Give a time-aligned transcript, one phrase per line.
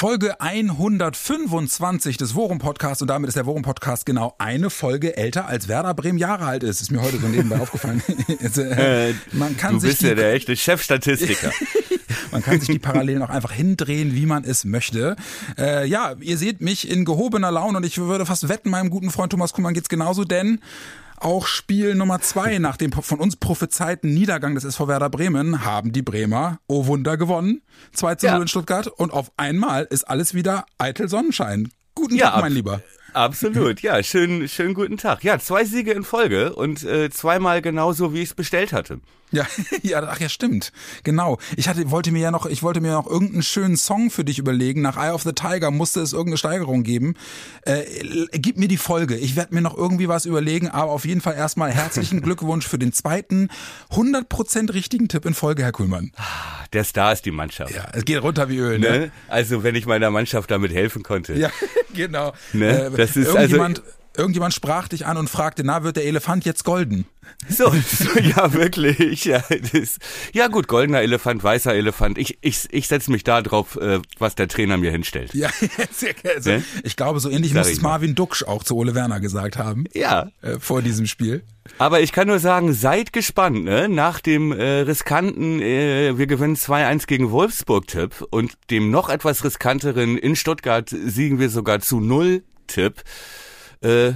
[0.00, 5.46] Folge 125 des Worum Podcasts und damit ist der Worum Podcast genau eine Folge älter
[5.46, 6.80] als Werder Bremen Jahre alt ist.
[6.80, 8.02] Ist mir heute so nebenbei aufgefallen.
[8.42, 11.52] Also, äh, man kann du bist ja der echte Chefstatistiker.
[12.32, 15.16] man kann sich die Parallelen auch einfach hindrehen, wie man es möchte.
[15.58, 19.10] Äh, ja, ihr seht mich in gehobener Laune und ich würde fast wetten, meinem guten
[19.10, 20.60] Freund Thomas Kuhmann geht's genauso, denn
[21.20, 25.92] auch Spiel Nummer zwei nach dem von uns prophezeiten Niedergang des SV Werder Bremen haben
[25.92, 27.62] die Bremer, oh Wunder, gewonnen.
[27.92, 28.42] 2 zu 0 ja.
[28.42, 31.70] in Stuttgart und auf einmal ist alles wieder eitel Sonnenschein.
[31.94, 32.82] Guten ja, Tag, mein Lieber.
[33.12, 35.24] Absolut, ja, schönen, schönen guten Tag.
[35.24, 39.00] Ja, zwei Siege in Folge und äh, zweimal genauso, wie ich es bestellt hatte.
[39.32, 39.46] Ja,
[39.82, 40.72] ja, ach ja, stimmt.
[41.04, 41.38] Genau.
[41.56, 44.38] Ich hatte, wollte mir ja noch, ich wollte mir noch irgendeinen schönen Song für dich
[44.38, 44.82] überlegen.
[44.82, 47.14] Nach Eye of the Tiger musste es irgendeine Steigerung geben.
[47.62, 47.84] Äh,
[48.32, 49.16] gib mir die Folge.
[49.16, 52.78] Ich werde mir noch irgendwie was überlegen, aber auf jeden Fall erstmal herzlichen Glückwunsch für
[52.78, 53.48] den zweiten
[53.92, 56.12] 100% richtigen Tipp in Folge, Herr Kuhlmann.
[56.72, 57.74] Der Star ist die Mannschaft.
[57.74, 58.90] Ja, es geht runter wie Öl, ne?
[58.90, 59.12] ne?
[59.28, 61.34] Also, wenn ich meiner Mannschaft damit helfen konnte.
[61.34, 61.50] Ja,
[61.94, 62.32] genau.
[62.52, 62.86] Ne?
[62.86, 66.04] Äh, das ist also irgendjemand, also irgendjemand sprach dich an und fragte, na, wird der
[66.04, 67.06] Elefant jetzt golden?
[67.48, 69.24] So, so ja, wirklich.
[69.24, 69.42] Ja,
[69.72, 69.98] das,
[70.32, 72.18] ja, gut, goldener Elefant, weißer Elefant.
[72.18, 75.34] Ich, ich, ich setze mich da drauf, äh, was der Trainer mir hinstellt.
[75.34, 75.50] Ja,
[76.34, 76.64] also, ne?
[76.84, 79.84] ich glaube, so ähnlich Sag muss es Marvin Ducksch auch zu Ole Werner gesagt haben.
[79.94, 80.28] Ja.
[80.42, 81.42] Äh, vor diesem Spiel.
[81.78, 83.88] Aber ich kann nur sagen, seid gespannt, ne?
[83.88, 90.18] Nach dem äh, riskanten, äh, wir gewinnen 2-1 gegen Wolfsburg-Tipp und dem noch etwas riskanteren
[90.18, 93.02] in Stuttgart siegen wir sogar zu Null-Tipp
[93.82, 94.12] äh,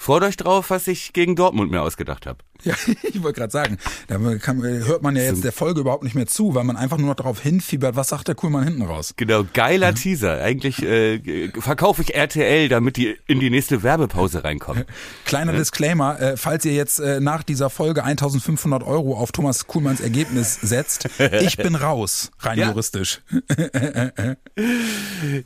[0.00, 2.38] freut euch drauf, was ich gegen Dortmund mir ausgedacht habe.
[2.62, 3.76] Ja, ich wollte gerade sagen,
[4.08, 6.96] da kann, hört man ja jetzt der Folge überhaupt nicht mehr zu, weil man einfach
[6.96, 9.12] nur noch darauf hinfiebert, was sagt der Kuhlmann hinten raus.
[9.16, 9.92] Genau, geiler ja.
[9.92, 10.42] Teaser.
[10.42, 14.84] Eigentlich äh, verkaufe ich RTL, damit die in die nächste Werbepause reinkommen.
[15.26, 15.58] Kleiner ja.
[15.58, 20.54] Disclaimer, äh, falls ihr jetzt äh, nach dieser Folge 1500 Euro auf Thomas Kuhlmanns Ergebnis
[20.62, 22.68] setzt, ich bin raus, rein ja.
[22.68, 23.20] juristisch.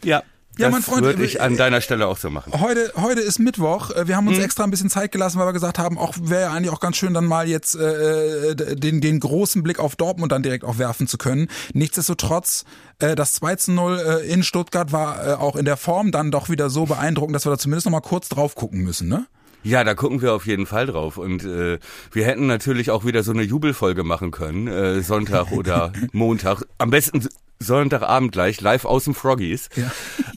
[0.05, 0.23] ja,
[0.59, 2.53] ja, das mein Freund, würde ich an deiner Stelle auch so machen.
[2.61, 3.91] Heute, heute ist Mittwoch.
[3.91, 4.45] Äh, wir haben uns hm.
[4.45, 6.97] extra ein bisschen Zeit gelassen, weil wir gesagt haben, auch wäre ja eigentlich auch ganz
[6.97, 10.79] schön, dann mal jetzt äh, äh den, den großen Blick auf Dortmund dann direkt auch
[10.79, 11.49] werfen zu können.
[11.73, 12.65] Nichtsdestotrotz,
[12.99, 16.31] äh, das 2 zu 0 äh, in Stuttgart war äh, auch in der Form dann
[16.31, 19.27] doch wieder so beeindruckend, dass wir da zumindest noch mal kurz drauf gucken müssen, ne?
[19.65, 21.17] Ja, da gucken wir auf jeden Fall drauf.
[21.17, 21.79] Und äh,
[22.13, 26.63] wir hätten natürlich auch wieder so eine Jubelfolge machen können, äh, Sonntag oder Montag.
[26.79, 27.27] Am besten
[27.59, 29.71] Sonntagabend gleich, live aus dem Froggies.
[29.75, 29.91] Ja.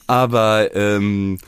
[0.06, 1.44] Aber ähm, äh,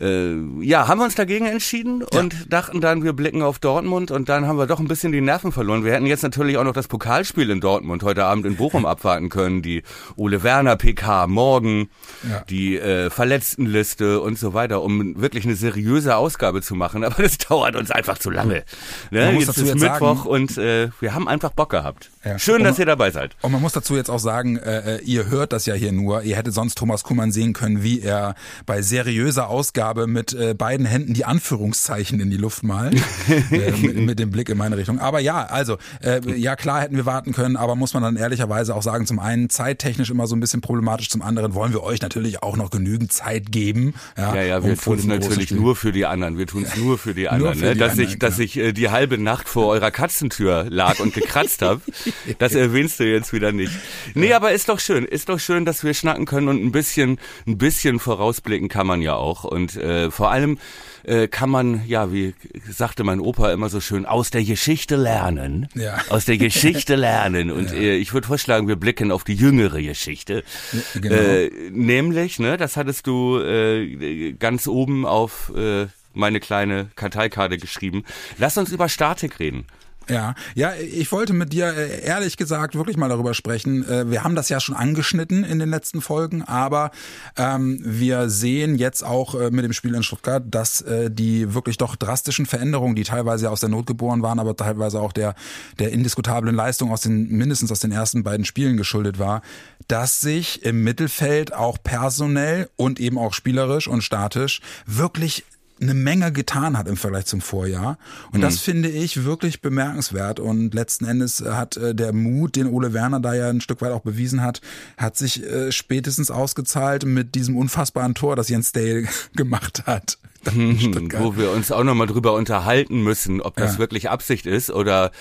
[0.00, 2.20] ja, haben wir uns dagegen entschieden ja.
[2.20, 5.20] und dachten dann, wir blicken auf Dortmund und dann haben wir doch ein bisschen die
[5.20, 5.84] Nerven verloren.
[5.84, 9.28] Wir hätten jetzt natürlich auch noch das Pokalspiel in Dortmund heute Abend in Bochum abwarten
[9.28, 9.82] können, die
[10.16, 11.88] Ole Werner PK morgen,
[12.28, 12.42] ja.
[12.48, 17.04] die äh, Verletztenliste und so weiter, um wirklich eine seriöse Ausgabe zu machen.
[17.12, 18.64] Aber das dauert uns einfach zu lange.
[19.10, 19.32] Ne?
[19.38, 22.11] Jetzt ist Mittwoch sagen, und äh, wir haben einfach Bock gehabt.
[22.24, 22.38] Ja.
[22.38, 23.34] Schön, und dass ihr dabei seid.
[23.42, 26.22] Und man muss dazu jetzt auch sagen, äh, äh, ihr hört das ja hier nur.
[26.22, 30.86] Ihr hättet sonst Thomas Kuhmann sehen können, wie er bei seriöser Ausgabe mit äh, beiden
[30.86, 32.94] Händen die Anführungszeichen in die Luft malt,
[33.50, 35.00] äh, mit, mit, dem Blick in meine Richtung.
[35.00, 38.76] Aber ja, also äh, ja klar hätten wir warten können, aber muss man dann ehrlicherweise
[38.76, 42.00] auch sagen, zum einen zeittechnisch immer so ein bisschen problematisch, zum anderen wollen wir euch
[42.02, 43.94] natürlich auch noch genügend Zeit geben.
[44.16, 46.38] Ja, ja, ja wir um tun es natürlich nur für die anderen.
[46.38, 47.56] Wir tun es nur für die anderen.
[47.56, 47.72] Für ne?
[47.72, 51.14] die dass anderen, ich, dass ich äh, die halbe Nacht vor eurer Katzentür lag und
[51.14, 51.80] gekratzt habe.
[52.38, 53.72] Das erwähnst du jetzt wieder nicht.
[54.14, 55.04] Nee, aber ist doch schön.
[55.04, 59.02] Ist doch schön, dass wir schnacken können und ein bisschen, ein bisschen vorausblicken kann man
[59.02, 59.44] ja auch.
[59.44, 60.58] Und äh, vor allem
[61.04, 62.34] äh, kann man, ja, wie
[62.68, 65.68] sagte mein Opa immer so schön, aus der Geschichte lernen.
[65.74, 65.98] Ja.
[66.08, 67.50] Aus der Geschichte lernen.
[67.50, 67.78] Und ja.
[67.78, 70.44] äh, ich würde vorschlagen, wir blicken auf die jüngere Geschichte.
[70.72, 71.14] Ja, genau.
[71.14, 78.04] äh, nämlich, ne, das hattest du äh, ganz oben auf äh, meine kleine Karteikarte geschrieben.
[78.38, 79.66] Lass uns über Statik reden.
[80.08, 83.88] Ja, ja, ich wollte mit dir äh, ehrlich gesagt wirklich mal darüber sprechen.
[83.88, 86.90] Äh, wir haben das ja schon angeschnitten in den letzten Folgen, aber
[87.36, 91.78] ähm, wir sehen jetzt auch äh, mit dem Spiel in Stuttgart, dass äh, die wirklich
[91.78, 95.34] doch drastischen Veränderungen, die teilweise aus der Not geboren waren, aber teilweise auch der
[95.78, 99.42] der indiskutablen Leistung aus den mindestens aus den ersten beiden Spielen geschuldet war,
[99.88, 105.44] dass sich im Mittelfeld auch personell und eben auch spielerisch und statisch wirklich
[105.82, 107.98] eine Menge getan hat im Vergleich zum Vorjahr.
[108.32, 110.40] Und das finde ich wirklich bemerkenswert.
[110.40, 113.92] Und letzten Endes hat äh, der Mut, den Ole Werner da ja ein Stück weit
[113.92, 114.60] auch bewiesen hat,
[114.96, 120.18] hat sich äh, spätestens ausgezahlt mit diesem unfassbaren Tor, das Jens Dale gemacht hat.
[120.44, 123.78] Wo wir uns auch nochmal drüber unterhalten müssen, ob das Ja.
[123.78, 125.12] wirklich Absicht ist oder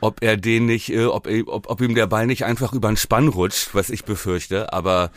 [0.00, 2.96] ob er den nicht, äh, ob, ob, ob ihm der Ball nicht einfach über den
[2.98, 4.72] Spann rutscht, was ich befürchte.
[4.72, 5.10] Aber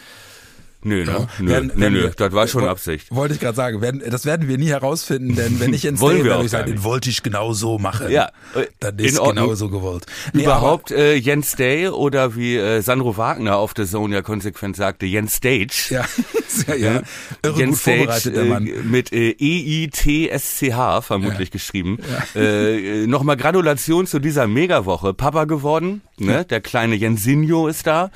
[0.84, 1.28] nö, ne?
[1.40, 3.08] Nö, Werden- nö, werden nö, wir- das war schon Woll- Absicht.
[3.14, 6.24] Wollte ich gerade sagen, werden, das werden wir nie herausfinden, denn wenn ich ins Wollen
[6.24, 8.10] würde ich sagen, den wollte ich genau so machen.
[8.12, 10.06] Ja, in ist genau so gewollt.
[10.34, 14.76] Nee, Überhaupt äh, Jens Day oder wie äh, Sandro Wagner auf der Zone ja konsequent
[14.76, 15.88] sagte, Jens Stage.
[15.90, 16.06] Aber, ja,
[16.76, 17.02] ja, ja.
[17.44, 18.68] Irre gut Jens vorbereitet, Stage der Mann.
[18.68, 21.98] äh, mit äh, E-I-T-S-C-H vermutlich geschrieben.
[22.36, 25.14] Äh, äh, Nochmal Gratulation zu dieser Megawoche.
[25.14, 26.46] Papa geworden, ne?
[26.46, 28.12] der kleine Jensinho ist da.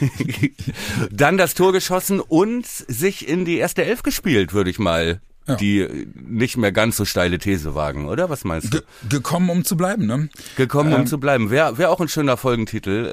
[1.10, 5.56] Dann das Tor geschossen und sich in die erste Elf gespielt, würde ich mal Ja.
[5.56, 8.28] die nicht mehr ganz so steile These wagen, oder?
[8.30, 8.78] Was meinst du?
[8.78, 10.28] Ge gekommen, um zu bleiben, ne?
[10.56, 11.00] Gekommen, Ähm.
[11.00, 11.50] um zu bleiben.
[11.50, 13.06] Wäre wär auch ein schöner Folgentitel.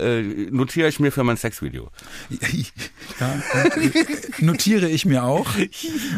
[0.48, 1.90] Äh, notiere ich mir für mein Sexvideo.
[3.20, 3.34] Ja,
[3.64, 4.04] äh,
[4.44, 5.48] notiere ich mir auch.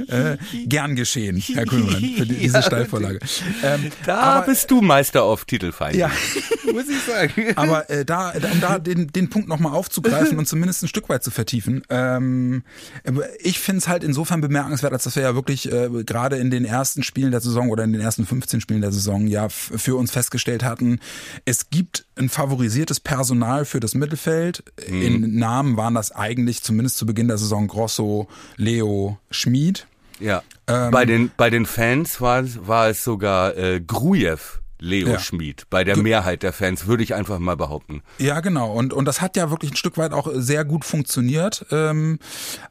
[0.07, 2.61] Äh, gern geschehen, Herr Kuhlmann, für die, diese Ja.
[2.63, 3.19] Steilvorlage.
[3.63, 5.95] Ähm, Da aber, bist du Meister auf Titelfeind.
[5.95, 6.09] ja,
[6.73, 7.53] muss ich sagen.
[7.55, 11.23] aber äh, da, um da den, den Punkt nochmal aufzugreifen und zumindest ein Stück weit
[11.23, 12.63] zu vertiefen, ähm,
[13.39, 16.65] ich finde es halt insofern bemerkenswert, als dass wir ja wirklich äh, gerade in den
[16.65, 20.11] ersten Spielen der Saison oder in den ersten 15 Spielen der Saison ja für uns
[20.11, 20.99] festgestellt hatten,
[21.45, 24.63] es gibt ein favorisiertes Personal für das Mittelfeld.
[24.87, 29.87] In Namen waren das eigentlich zumindest zu Beginn der Saison Grosso, Leo, Schmid.
[30.19, 30.43] Ja.
[30.67, 34.37] Ähm, bei den bei den Fans war es war es sogar äh, Grujew,
[34.79, 35.19] Leo Ja.
[35.19, 35.63] Schmid.
[35.69, 38.01] Bei der Mehrheit der Fans würde ich einfach mal behaupten.
[38.17, 38.71] Ja, genau.
[38.71, 41.65] Und, und das hat ja wirklich ein Stück weit auch sehr gut funktioniert.
[41.71, 42.19] Ähm,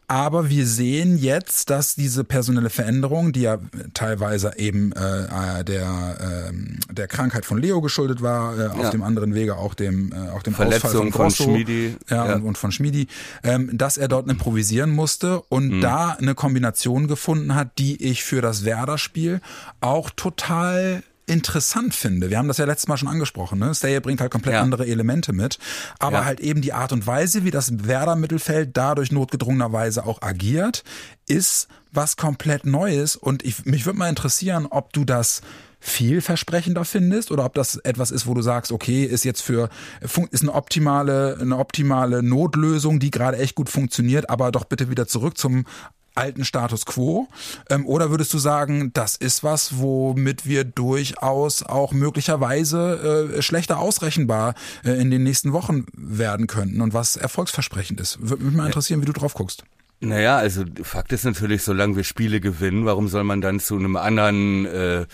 [0.06, 3.58] aber wir sehen jetzt, dass diese personelle Veränderung, die ja
[3.94, 8.90] teilweise eben äh, der, ähm, der Krankheit von Leo geschuldet war, äh, auf Ja.
[8.90, 12.26] dem anderen Wege auch dem, äh, auch dem Verletzung Ausfall von, von Grosso, Schmidi, Ja,
[12.26, 12.34] ja.
[12.36, 13.06] Und, und von Schmidi,
[13.42, 15.80] ähm, dass er dort improvisieren musste und Mhm.
[15.82, 19.40] da eine Kombination gefunden hat, die ich für das Werder-Spiel
[19.82, 22.30] auch total interessant finde.
[22.30, 23.58] Wir haben das ja letztes Mal schon angesprochen.
[23.58, 23.74] Ne?
[23.74, 24.62] Staye bringt halt komplett Ja.
[24.62, 25.58] andere Elemente mit,
[25.98, 26.24] aber Ja.
[26.24, 30.82] halt eben die Art und Weise, wie das Werder-Mittelfeld dadurch notgedrungenerweise auch agiert,
[31.26, 33.16] ist was komplett Neues.
[33.16, 35.40] Und ich, mich würde mal interessieren, ob du das
[35.80, 39.68] vielversprechender findest oder ob das etwas ist, wo du sagst, okay, ist jetzt für
[40.32, 45.06] ist eine optimale eine optimale Notlösung, die gerade echt gut funktioniert, aber doch bitte wieder
[45.06, 45.66] zurück zum
[46.18, 47.28] alten Status quo?
[47.70, 53.78] Ähm, oder würdest du sagen, das ist was, womit wir durchaus auch möglicherweise äh, schlechter
[53.78, 54.54] ausrechenbar
[54.84, 58.18] äh, in den nächsten Wochen werden könnten und was erfolgsversprechend ist?
[58.20, 59.64] Würde mich mal interessieren, wie du drauf guckst.
[60.00, 63.96] Naja, also Fakt ist natürlich, solange wir Spiele gewinnen, warum soll man dann zu einem
[63.96, 65.06] anderen äh,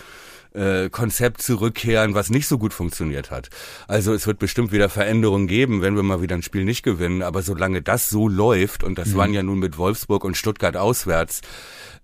[0.55, 3.49] äh, Konzept zurückkehren, was nicht so gut funktioniert hat.
[3.87, 7.21] Also es wird bestimmt wieder Veränderungen geben, wenn wir mal wieder ein Spiel nicht gewinnen,
[7.21, 11.41] aber solange das so läuft, und das waren ja nun mit Wolfsburg und Stuttgart auswärts,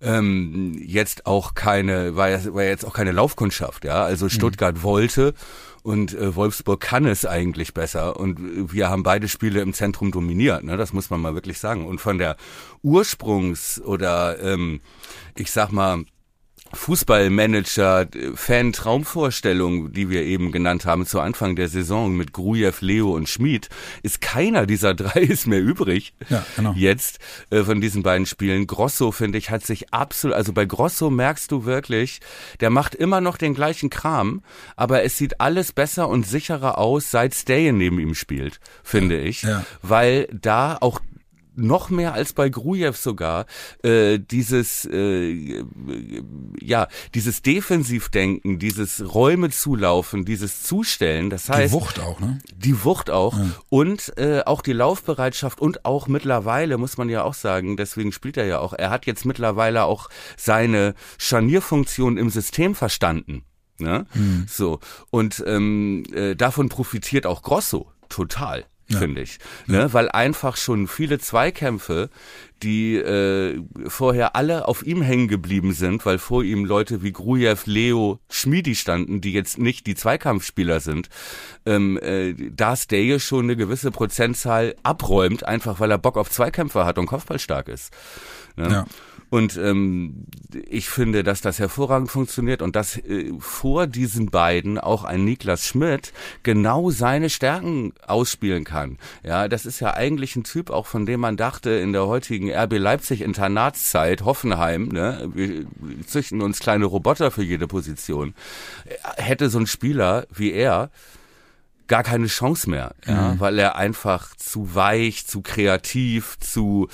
[0.02, 4.04] ähm, jetzt auch keine, war, ja, war jetzt auch keine Laufkundschaft, ja.
[4.04, 5.34] Also Stuttgart wollte
[5.84, 10.64] und äh, Wolfsburg kann es eigentlich besser und wir haben beide Spiele im Zentrum dominiert,
[10.64, 10.78] ne?
[10.78, 11.86] Das muss man mal wirklich sagen.
[11.86, 12.36] Und von der
[12.84, 14.82] Ursprungs- oder ähm,
[15.36, 16.04] ich sag mal
[16.74, 23.30] Fußballmanager, Fan-Traumvorstellung, die wir eben genannt haben zu Anfang der Saison mit Grujew, Leo und
[23.30, 23.70] Schmid,
[24.04, 26.14] ist keiner dieser drei ist mehr übrig.
[26.30, 26.74] Ja, genau.
[26.76, 27.20] Jetzt
[27.50, 28.68] äh, von diesen beiden Spielen.
[28.68, 32.20] Grosso, finde ich, hat sich absolut, also bei Grosso merkst du wirklich,
[32.60, 34.44] der macht immer noch den gleichen Kram,
[34.76, 39.44] aber es sieht alles besser und sicherer aus, seit Stay neben ihm spielt, finde ich.
[39.44, 39.66] Ja.
[39.82, 41.00] Weil da auch
[41.56, 43.46] noch mehr als bei Grujew sogar
[43.84, 45.64] äh, dieses äh,
[46.60, 52.40] ja dieses Defensivdenken, dieses Räume zulaufen, dieses Zustellen, das Die heißt Wucht auch, ne?
[52.56, 53.36] die Wucht auch
[53.70, 58.38] und äh, auch die Laufbereitschaft und auch mittlerweile muss man ja auch sagen, deswegen spielt
[58.38, 58.74] er ja auch.
[58.74, 63.44] Er hat jetzt mittlerweile auch seine Scharnierfunktion im System verstanden.
[63.78, 64.06] Ne?
[64.48, 64.80] So
[65.10, 68.66] und ähm, äh, davon profitiert auch Grosso total.
[68.98, 69.40] Finde ich.
[69.68, 69.94] Ne?
[69.94, 72.10] Weil einfach schon viele Zweikämpfe,
[72.64, 77.58] die äh, vorher alle auf ihm hängen geblieben sind, weil vor ihm Leute wie Grujew,
[77.66, 81.10] Leo, Schmidi standen, die jetzt nicht die Zweikampfspieler sind,
[81.66, 86.86] ähm, äh, da Stege schon eine gewisse Prozentzahl abräumt, einfach weil er Bock auf Zweikämpfe
[86.86, 87.92] hat und Kopfballstark ist.
[88.56, 88.70] Ne?
[88.70, 88.86] Ja.
[89.32, 90.26] Und ähm,
[90.68, 95.66] ich finde, dass das hervorragend funktioniert und dass äh, vor diesen beiden auch ein Niklas
[95.66, 96.12] Schmidt
[96.44, 98.98] genau seine Stärken ausspielen kann.
[99.24, 102.52] Ja, das ist ja eigentlich ein Typ, auch von dem man dachte in der heutigen
[102.54, 105.66] RB Leipzig Internatszeit, Hoffenheim, ne, wir
[106.06, 108.36] züchten uns kleine Roboter für jede Position.
[109.16, 110.92] Hätte so ein Spieler wie er
[111.88, 113.40] gar keine Chance mehr, ja, mhm.
[113.40, 116.88] weil er einfach zu weich, zu kreativ, zu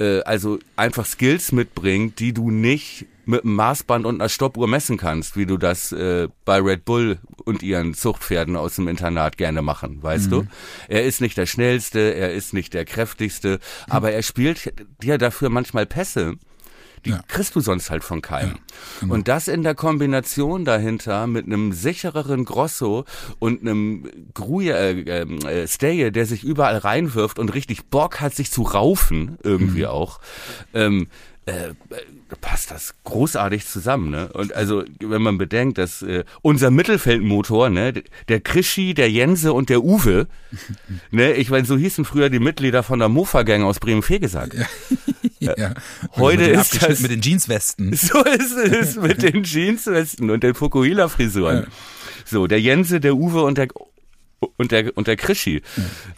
[0.00, 4.96] äh, also einfach Skills mitbringt, die du nicht mit einem Maßband und einer Stoppuhr messen
[4.96, 9.62] kannst, wie du das äh, bei Red Bull und ihren Zuchtpferden aus dem Internat gerne
[9.62, 10.30] machen, weißt mhm.
[10.30, 10.46] du?
[10.88, 13.92] Er ist nicht der schnellste, er ist nicht der kräftigste, mhm.
[13.92, 16.34] aber er spielt dir dafür manchmal Pässe,
[17.04, 17.22] die ja.
[17.28, 18.50] kriegst du sonst halt von keinem.
[18.50, 18.56] Ja,
[19.00, 19.14] genau.
[19.14, 23.04] Und das in der Kombination dahinter mit einem sichereren Grosso
[23.38, 28.34] und einem Gruje, äh, ähm, äh, Staye, der sich überall reinwirft und richtig Bock hat,
[28.34, 29.88] sich zu raufen, irgendwie mhm.
[29.88, 30.20] auch.
[30.74, 31.08] Ähm,
[31.50, 31.74] äh,
[32.40, 34.30] passt das großartig zusammen, ne?
[34.32, 37.92] Und also, wenn man bedenkt, dass äh, unser Mittelfeldmotor, ne,
[38.28, 40.28] der Krischi, der Jense und der Uwe,
[41.10, 44.54] ne, ich meine, so hießen früher die Mitglieder von der Mofa-Gang aus Bremen-Fegesack.
[45.40, 45.54] Ja.
[45.58, 45.74] ja.
[46.16, 47.94] Heute ist das mit den Jeanswesten.
[48.00, 51.64] So ist es mit den Jeanswesten und den Fukuhila-Frisuren.
[51.64, 51.66] Ja.
[52.24, 53.68] So, der Jense, der Uwe und der
[54.40, 55.62] und der und der Krischi.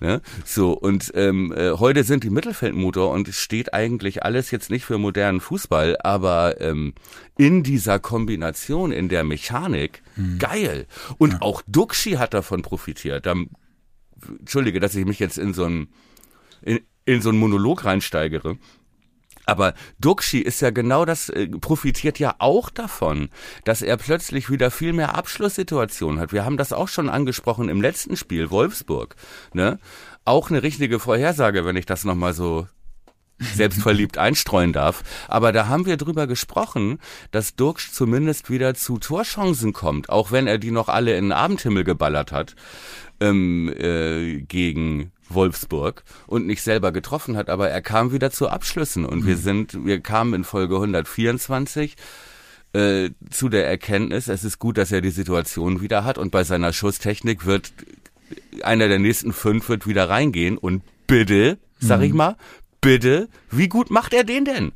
[0.01, 0.07] Ja.
[0.07, 0.23] Ne?
[0.45, 4.85] So und ähm, äh, heute sind die Mittelfeldmotor und es steht eigentlich alles jetzt nicht
[4.85, 6.95] für modernen Fußball, aber ähm,
[7.37, 10.39] in dieser Kombination, in der Mechanik, mhm.
[10.39, 10.87] geil.
[11.19, 11.43] Und ja.
[11.43, 13.27] auch Duxi hat davon profitiert.
[13.27, 13.35] Da,
[14.39, 15.89] Entschuldige, dass ich mich jetzt in so ein
[16.63, 18.57] in, in so einen Monolog reinsteigere.
[19.45, 23.29] Aber Duxi ist ja genau das, äh, profitiert ja auch davon,
[23.65, 26.33] dass er plötzlich wieder viel mehr Abschlusssituationen hat.
[26.33, 29.17] Wir haben das auch schon angesprochen im letzten Spiel, Wolfsburg.
[29.53, 29.79] Ne?
[30.25, 32.69] Auch eine richtige Vorhersage, wenn ich das nochmal so
[33.39, 35.03] selbstverliebt einstreuen darf.
[35.27, 36.99] Aber da haben wir drüber gesprochen,
[37.33, 41.33] dass Duxch zumindest wieder zu Torchancen kommt, auch wenn er die noch alle in den
[41.33, 42.55] Abendhimmel geballert hat
[43.21, 49.05] ähm, äh, gegen Wolfsburg und nicht selber getroffen hat, aber er kam wieder zu Abschlüssen
[49.05, 49.27] und mhm.
[49.27, 51.97] wir sind, wir kamen in Folge 124
[52.73, 56.45] äh, zu der Erkenntnis, es ist gut, dass er die Situation wieder hat und bei
[56.45, 57.73] seiner Schusstechnik wird
[58.63, 62.05] einer der nächsten fünf wird wieder reingehen und bitte, sag mhm.
[62.05, 62.37] ich mal,
[62.81, 64.73] bitte, wie gut macht er den denn?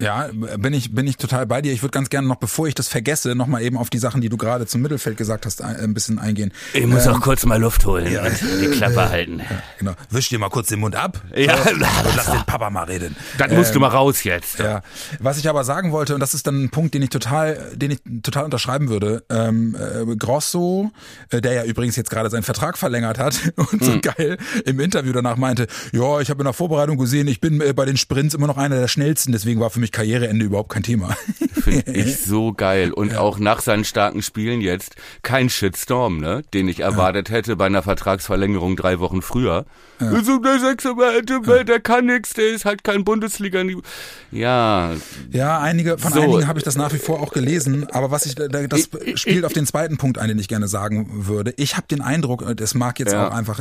[0.00, 0.28] Ja.
[0.32, 1.72] Bin ich, bin ich total bei dir.
[1.72, 4.20] Ich würde ganz gerne noch, bevor ich das vergesse, noch mal eben auf die Sachen,
[4.20, 6.52] die du gerade zum Mittelfeld gesagt hast, ein bisschen eingehen.
[6.72, 8.24] Ich muss ähm, auch kurz mal Luft holen ja.
[8.24, 9.40] und die Klappe halten.
[9.40, 9.92] Ja, genau.
[10.10, 11.20] Wisch dir mal kurz den Mund ab.
[11.34, 11.54] Ja.
[11.54, 13.16] Und lass den Papa mal reden.
[13.38, 14.58] Das musst ähm, du mal raus jetzt.
[14.58, 14.82] Ja.
[15.18, 17.90] Was ich aber sagen wollte, und das ist dann ein Punkt, den ich total, den
[17.90, 19.24] ich total unterschreiben würde.
[19.28, 20.90] Ähm, äh, Grosso,
[21.30, 24.00] äh, der ja übrigens jetzt gerade seinen Vertrag verlängert hat und so hm.
[24.00, 27.72] geil im Interview danach meinte, ja, ich habe in der Vorbereitung gesehen, ich bin äh,
[27.72, 30.70] bei den Sprints immer noch einer der schnellsten, deswegen war für mich mich Karriereende überhaupt
[30.70, 31.16] kein Thema.
[31.52, 32.92] Finde ich so geil.
[32.92, 33.20] Und ja.
[33.20, 36.42] auch nach seinen starken Spielen jetzt kein Shitstorm, ne?
[36.54, 37.36] Den ich erwartet ja.
[37.36, 39.64] hätte bei einer Vertragsverlängerung drei Wochen früher.
[40.00, 40.08] Ja.
[40.10, 43.62] Also der Sechser, der, der kann nichts, der ist halt kein Bundesliga.
[44.30, 44.92] Ja.
[45.30, 46.20] Ja, einige, von so.
[46.20, 49.52] einigen habe ich das nach wie vor auch gelesen, aber was ich, das spielt auf
[49.52, 51.52] den zweiten Punkt ein, den ich gerne sagen würde.
[51.56, 53.60] Ich habe den Eindruck, das mag jetzt auch einfach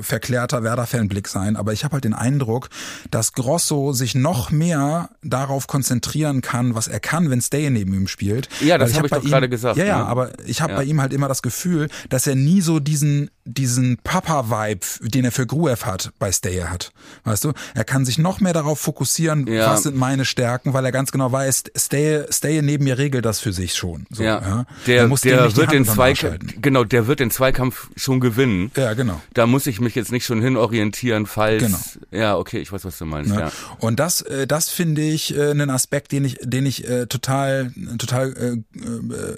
[0.00, 2.68] verklärter Werder-Fanblick sein, aber ich habe halt den Eindruck,
[3.10, 8.08] dass Grosso sich noch mehr darauf konzentrieren kann, was er kann, wenn Stay neben ihm
[8.08, 8.48] spielt.
[8.60, 9.76] Ja, das habe ich, hab ich doch gerade gesagt.
[9.76, 10.06] Ja, ja, ne?
[10.06, 10.78] aber ich habe ja.
[10.78, 15.32] bei ihm halt immer das Gefühl, dass er nie so diesen diesen Papa-Vibe, den er
[15.32, 16.92] für Gruev hat, bei Stay hat.
[17.24, 17.52] Weißt du?
[17.74, 19.70] Er kann sich noch mehr darauf fokussieren, ja.
[19.70, 23.40] was sind meine Stärken, weil er ganz genau weiß, Stay, Stay neben mir regelt das
[23.40, 24.06] für sich schon.
[24.10, 24.40] So, ja.
[24.40, 24.66] ja.
[24.86, 28.72] Der, der wird den Zweikampf, genau, der wird den Zweikampf schon gewinnen.
[28.76, 29.20] Ja, genau.
[29.32, 31.62] Da muss ich mich jetzt nicht schon hinorientieren, falls.
[31.62, 31.78] Genau.
[32.10, 33.32] Ja, okay, ich weiß, was du meinst.
[33.32, 33.40] Ja.
[33.40, 33.52] ja.
[33.78, 37.72] Und das, äh, das finde ich äh, einen Aspekt, den ich, den ich äh, total,
[37.98, 38.64] total,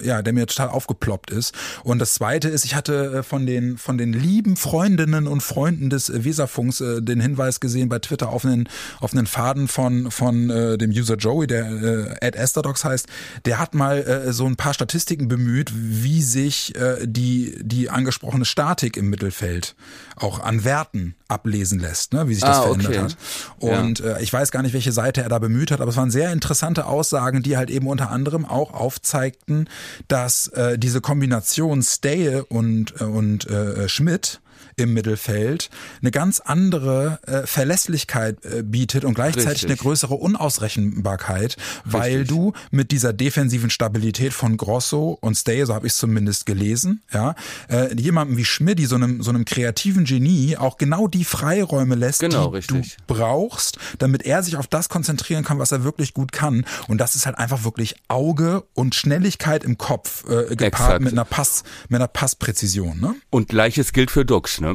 [0.01, 1.53] ja, der mir total aufgeploppt ist.
[1.83, 6.11] Und das Zweite ist, ich hatte von den, von den lieben Freundinnen und Freunden des
[6.11, 8.67] Weserfunks äh, den Hinweis gesehen bei Twitter auf einen,
[8.99, 13.07] auf einen Faden von, von äh, dem User Joey, der äh, Ed Esterdox heißt.
[13.45, 18.45] Der hat mal äh, so ein paar Statistiken bemüht, wie sich äh, die, die angesprochene
[18.45, 19.75] Statik im Mittelfeld
[20.15, 22.99] auch an Werten ablesen lässt, ne, wie sich das ah, verändert okay.
[22.99, 23.17] hat.
[23.59, 24.17] Und ja.
[24.17, 26.31] äh, ich weiß gar nicht, welche Seite er da bemüht hat, aber es waren sehr
[26.33, 29.69] interessante Aussagen, die halt eben unter anderem auch aufzeigten,
[30.07, 34.39] dass äh, diese Kombination Stay und, äh, und äh, Schmidt
[34.79, 35.69] im Mittelfeld
[36.01, 39.69] eine ganz andere äh, Verlässlichkeit äh, bietet und gleichzeitig Richtig.
[39.69, 42.27] eine größere Unausrechenbarkeit, weil Richtig.
[42.29, 47.01] du mit dieser defensiven Stabilität von Grosso und Stay, so habe ich es zumindest gelesen,
[47.13, 47.35] ja,
[47.69, 52.19] äh, jemandem wie Schmidti, so einem so einem kreativen Genie, auch genau die Freiräume lässt,
[52.19, 52.97] Genau, die richtig.
[53.07, 56.65] du brauchst, damit er sich auf das konzentrieren kann, was er wirklich gut kann.
[56.87, 61.01] Und das ist halt einfach wirklich Auge und Schnelligkeit im Kopf äh, gepaart Exakt.
[61.01, 62.99] mit einer Pass, mit einer Passpräzision.
[62.99, 63.15] Ne?
[63.29, 64.68] Und gleiches gilt für Dux, ne?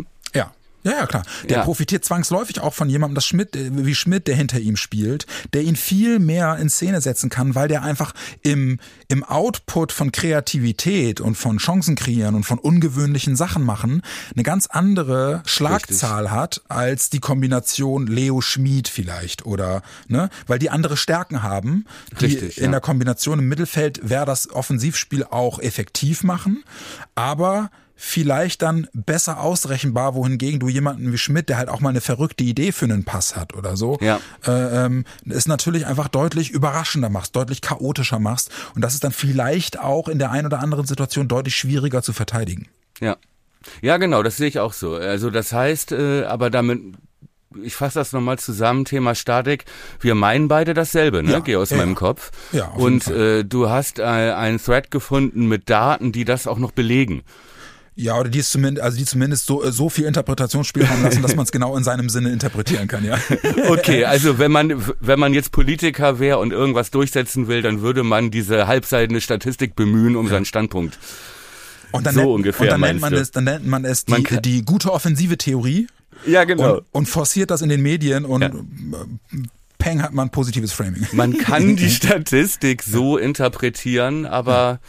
[0.85, 0.93] Ja.
[0.93, 1.23] Ja, klar.
[1.49, 1.65] Der Ja.
[1.65, 5.63] profitiert zwangsläufig auch von jemandem, das Schmidt, äh, wie Schmidt, der hinter ihm spielt, der
[5.63, 8.13] ihn viel mehr in Szene setzen kann, weil der einfach
[8.43, 14.03] im, im Output von Kreativität und von Chancen kreieren und von ungewöhnlichen Sachen machen
[14.35, 20.71] eine ganz andere Schlagzahl hat als die Kombination Leo Schmid vielleicht oder, ne, weil die
[20.71, 21.87] andere Stärken haben,
[22.21, 22.71] die Richtig, in ja.
[22.73, 26.63] der Kombination im Mittelfeld wäre das Offensivspiel auch effektiv machen,
[27.15, 32.01] aber vielleicht dann besser ausrechenbar, wohingegen du jemanden wie Schmidt, der halt auch mal eine
[32.01, 34.21] verrückte Idee für einen Pass hat oder so, Ja.
[34.47, 39.13] äh, ähm, ist natürlich einfach deutlich überraschender machst, deutlich chaotischer machst und das ist dann
[39.13, 42.69] vielleicht auch in der einen oder anderen Situation deutlich schwieriger zu verteidigen.
[43.01, 43.17] Ja.
[43.81, 44.95] Ja, genau, das sehe ich auch so.
[44.97, 46.81] Also das heißt, äh, aber damit
[47.63, 49.65] ich fasse das nochmal zusammen, Thema Statik.
[50.01, 51.31] Wir meinen beide dasselbe, ne?
[51.31, 51.95] Ja, Geh aus ja, meinem.
[51.95, 52.33] Kopf.
[52.51, 53.17] Ja, auf jeden Und Fall.
[53.41, 57.23] äh, du hast äh, einen Thread gefunden mit Daten, die das auch noch belegen.
[57.97, 61.45] Ja, oder die ist zumindest, also die zumindest so, so viel Interpretationsspielraum lassen, dass man
[61.45, 63.19] es genau in seinem Sinne interpretieren kann, ja.
[63.69, 68.03] Okay, also wenn man wenn man jetzt Politiker wäre und irgendwas durchsetzen will, dann würde
[68.03, 70.99] man diese halbseitende Statistik bemühen, um seinen Standpunkt.
[71.93, 73.21] Und dann So nennt, ungefähr und dann nennt man du?
[73.21, 75.87] es, dann nennt man es die, Man kann- die gute offensive Theorie
[76.27, 76.79] Ja, genau.
[76.79, 78.49] und, und forciert das in den Medien und Ja.
[78.49, 78.53] äh,
[79.79, 81.07] peng hat man positives Framing.
[81.13, 84.81] Man kann die Statistik so interpretieren, aber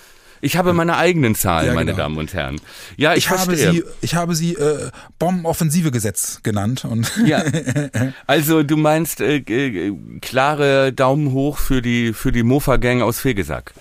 [0.46, 2.04] ich habe meine eigenen Zahlen, Ja, meine genau.
[2.04, 2.62] Damen und Herren.
[2.98, 7.44] Ja, ich, Ich habe sie, ich habe sie äh, Bombenoffensive Gesetz genannt und Ja.
[8.28, 13.20] Also du meinst äh, äh, klare Daumen hoch für die für die Mofa Gang aus
[13.20, 13.74] Fegesack.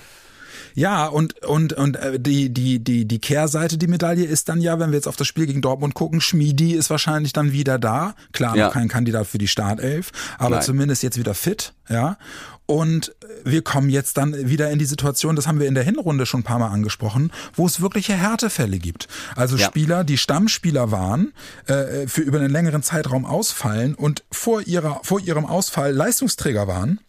[0.75, 4.79] Ja, und und und äh, die die die die Kehrseite die Medaille ist dann ja,
[4.81, 8.15] wenn wir jetzt auf das Spiel gegen Dortmund gucken, Schmiedi ist wahrscheinlich dann wieder da.
[8.33, 8.67] Klar, Ja.
[8.67, 10.65] noch kein Kandidat für die Startelf, aber Nein.
[10.65, 12.17] zumindest jetzt wieder fit, ja.
[12.67, 13.15] Und
[13.45, 16.41] wir kommen jetzt dann wieder in die Situation, das haben wir in der Hinrunde schon
[16.41, 19.07] ein paar Mal angesprochen, wo es wirkliche Härtefälle gibt.
[19.37, 19.67] Also Ja.
[19.67, 21.33] Spieler, die Stammspieler waren,
[21.67, 27.01] äh, für über einen längeren Zeitraum ausfallen und vor ihrer vor ihrem Ausfall Leistungsträger waren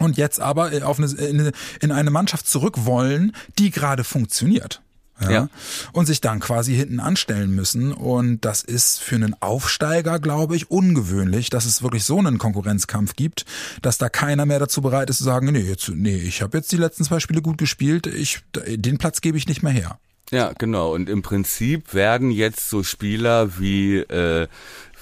[0.00, 4.02] und jetzt aber äh, auf eine, in, eine- in eine Mannschaft zurück wollen, die gerade
[4.04, 4.82] funktioniert.
[5.22, 5.48] Ja, Ja.
[5.92, 7.92] Und sich dann quasi hinten anstellen müssen.
[7.92, 13.14] Und das ist für einen Aufsteiger, glaube ich, ungewöhnlich, dass es wirklich so einen Konkurrenzkampf
[13.16, 13.44] gibt,
[13.82, 16.72] dass da keiner mehr dazu bereit ist zu sagen, nee, jetzt, nee, ich habe jetzt
[16.72, 19.98] die letzten zwei Spiele gut gespielt, ich, den Platz gebe ich nicht mehr her.
[20.30, 20.94] Ja, genau.
[20.94, 24.46] Und im Prinzip werden jetzt so Spieler wie äh,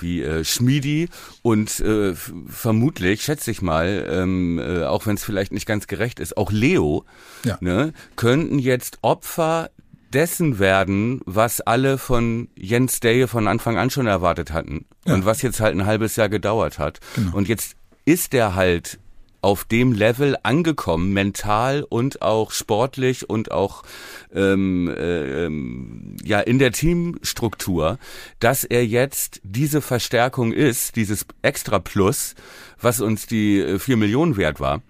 [0.02, 1.08] wie äh, Schmiedi
[1.42, 2.14] und äh,
[2.48, 6.50] vermutlich, schätze ich mal, ähm, äh, auch wenn es vielleicht nicht ganz gerecht ist, auch
[6.52, 7.04] Leo,
[7.44, 7.58] Ja.
[7.61, 9.70] ne, könnten jetzt Opfer
[10.12, 15.14] dessen werden, was alle von Jens Day von Anfang an schon erwartet hatten Ja.
[15.14, 17.00] und was jetzt halt ein halbes Jahr gedauert hat.
[17.14, 17.37] Genau.
[17.37, 18.98] Und jetzt ist er halt
[19.40, 23.83] auf dem Level angekommen, mental und auch sportlich und auch
[24.35, 27.98] ähm, äh, ähm, ja in der Teamstruktur,
[28.40, 32.35] dass er jetzt diese Verstärkung ist, dieses Extra Plus,
[32.81, 34.83] was uns die äh, vier Millionen wert war.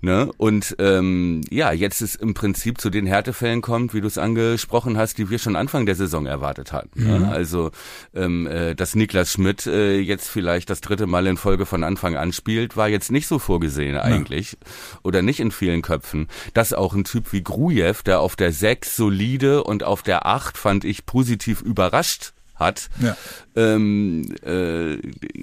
[0.00, 0.30] Ne?
[0.36, 4.96] Und ähm, ja, jetzt ist im Prinzip zu den Härtefällen kommt, wie du es angesprochen
[4.96, 7.04] hast, die wir schon Anfang der Saison erwartet hatten.
[7.04, 7.28] Ne?
[7.28, 7.70] Also,
[8.14, 12.16] ähm, äh, dass Niklas Schmidt äh, jetzt vielleicht das dritte Mal in Folge von Anfang
[12.16, 14.56] an spielt, war jetzt nicht so vorgesehen eigentlich
[15.02, 16.28] oder nicht in vielen Köpfen.
[16.54, 20.56] Dass auch ein Typ wie Grujew, der auf der 6 solide und auf der 8
[20.56, 23.16] fand ich positiv überrascht hat, Ja.
[23.56, 24.96] ähm, äh,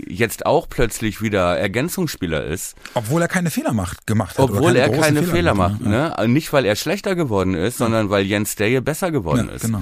[0.08, 2.76] jetzt auch plötzlich wieder Ergänzungsspieler ist.
[2.94, 4.44] Obwohl er keine Fehler macht, gemacht hat.
[4.50, 5.86] Obwohl er großen keine Fehler, gemacht macht,
[6.22, 6.28] ne?
[6.28, 9.62] Nicht weil er schlechter geworden ist, sondern weil Jens Daye besser geworden Ja, ist.
[9.66, 9.82] genau.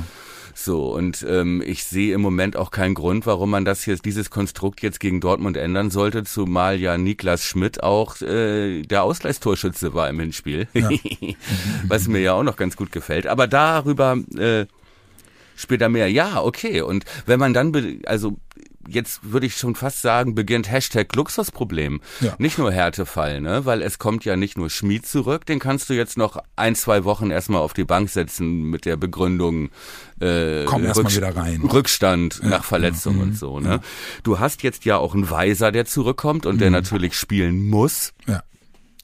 [0.56, 4.30] So, und ähm, ich sehe im Moment auch keinen Grund, warum man das jetzt, dieses
[4.30, 10.08] Konstrukt jetzt gegen Dortmund ändern sollte, zumal ja Niklas Schmidt auch äh, der Ausgleichstorschütze war
[10.10, 10.67] im Hinspiel.
[11.88, 13.26] Was mir ja auch noch ganz gut gefällt.
[13.26, 14.65] Aber darüber äh,
[15.56, 16.10] später mehr.
[16.12, 16.82] Ja, okay.
[16.82, 17.72] Und wenn man dann,
[18.06, 18.38] also
[18.86, 22.02] jetzt würde ich schon fast sagen, beginnt Hashtag Luxusproblem.
[22.20, 22.36] Ja.
[22.38, 23.66] Nicht nur Härtefall, ne?
[23.66, 27.06] Weil es kommt ja nicht nur Schmied zurück, den kannst du jetzt noch ein, zwei
[27.06, 29.70] Wochen erstmal auf die Bank setzen mit der Begründung
[30.20, 31.62] äh, Komm erst mal wieder rein.
[31.62, 33.22] Rückstand nach Verletzung Mhm.
[33.22, 33.80] und so, ne?
[34.24, 36.74] Du hast jetzt ja auch einen Weiser, der zurückkommt und der Mhm.
[36.76, 38.13] natürlich spielen muss.
[38.28, 38.44] Ja.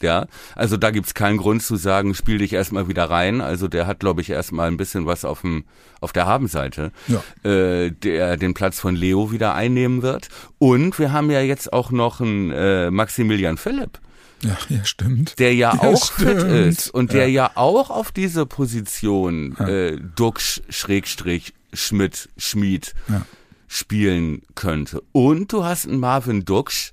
[0.02, 3.42] Ja, also da gibt's keinen Grund zu sagen, spiel dich erstmal wieder rein.
[3.42, 5.66] Also der hat, glaube ich, erstmal ein bisschen was auf dem
[6.02, 7.22] auf der Habenseite, Ja.
[7.50, 10.30] äh, der den Platz von Leo wieder einnehmen wird.
[10.58, 14.00] Und wir haben ja jetzt auch noch einen äh, Maximilian Philipp,
[14.42, 15.38] Ja, ja, stimmt.
[15.40, 16.68] der ja, Ja, auch fit stimmt.
[16.68, 23.26] ist und der ja, auch auf diese Position äh, Duxch Schrägstrich Schmidt Schmied Ja.
[23.68, 25.02] spielen könnte.
[25.12, 26.92] Und du hast einen Marvin Duxch,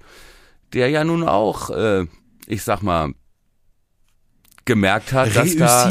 [0.73, 2.07] der ja nun auch, äh,
[2.47, 3.13] ich sag mal,
[4.65, 5.91] gemerkt hat, dass da,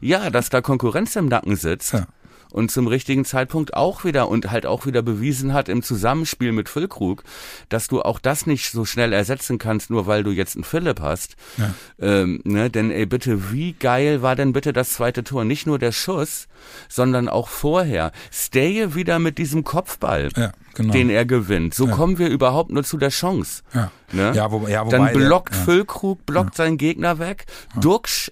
[0.00, 1.94] ja, dass da Konkurrenz im Nacken sitzt.
[1.94, 2.06] Ja.
[2.52, 6.68] Und zum richtigen Zeitpunkt auch wieder und halt auch wieder bewiesen hat im Zusammenspiel mit
[6.68, 7.24] Füllkrug,
[7.70, 11.00] dass du auch das nicht so schnell ersetzen kannst, nur weil du jetzt einen Philipp
[11.00, 11.36] hast.
[11.56, 11.74] Ja.
[11.98, 15.44] Ähm, ne, denn ey, bitte, wie geil war denn bitte das zweite Tor?
[15.44, 16.46] Nicht nur der Schuss,
[16.90, 18.12] sondern auch vorher.
[18.30, 20.92] Staye wieder mit diesem Kopfball, Ja, genau.
[20.92, 21.72] den er gewinnt.
[21.74, 23.62] So kommen wir überhaupt nur zu der Chance.
[23.72, 23.90] Ja.
[24.12, 24.32] Ne?
[24.34, 25.60] Ja, wo, ja, wobei Dann der- blockt ja.
[25.62, 27.46] Füllkrug, blockt seinen Gegner weg.
[27.80, 28.30] Duxch,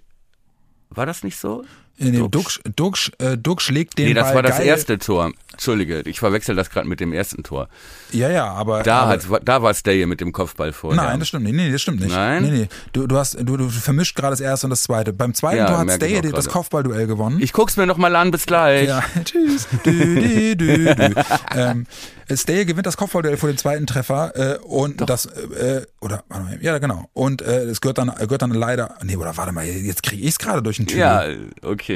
[0.91, 1.65] war das nicht so?
[2.01, 2.61] Dem Duxch.
[2.77, 4.67] Duxch, äh, Duxch legt den Nee, das Ball war das geil.
[4.67, 5.33] erste Tor.
[5.53, 7.69] Entschuldige, ich verwechsel das gerade mit dem ersten Tor.
[8.13, 10.95] Ja, ja, aber Da aber, hat, da war Staye mit dem Kopfball vor.
[10.95, 11.55] Nein, das stimmt nicht.
[11.55, 12.11] Nee, das stimmt nicht.
[12.13, 12.43] Nein?
[12.45, 12.69] Nee, nee.
[12.93, 15.13] Du, du hast, du, du vermischt gerade das erste und das zweite.
[15.13, 16.49] Beim zweiten Ja, Tor hat merke ich Stay auch das.
[16.49, 17.39] Kopfballduell gewonnen.
[17.43, 18.89] Ich guck's mir noch mal an, bis gleich.
[18.89, 19.69] ja, tschüss.
[19.85, 21.15] Du, du, du, du.
[21.55, 21.87] ähm,
[22.35, 26.59] Stay gewinnt das Kopfballduell vor dem zweiten Treffer äh, und das äh, oder warte mal,
[26.63, 30.05] ja genau und äh, es gehört dann gehört dann leider nee oder warte mal jetzt
[30.05, 30.99] kriege ich es gerade durch den Tür.
[30.99, 31.25] Ja,
[31.63, 31.90] okay.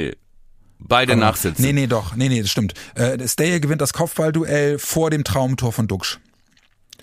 [0.79, 1.63] Beide nachsitzen.
[1.65, 2.15] Nee, nee, doch.
[2.15, 2.73] Nee, nee, das stimmt.
[2.95, 6.19] Äh, Stay gewinnt das Kopfballduell vor dem Traumtor von Duxch.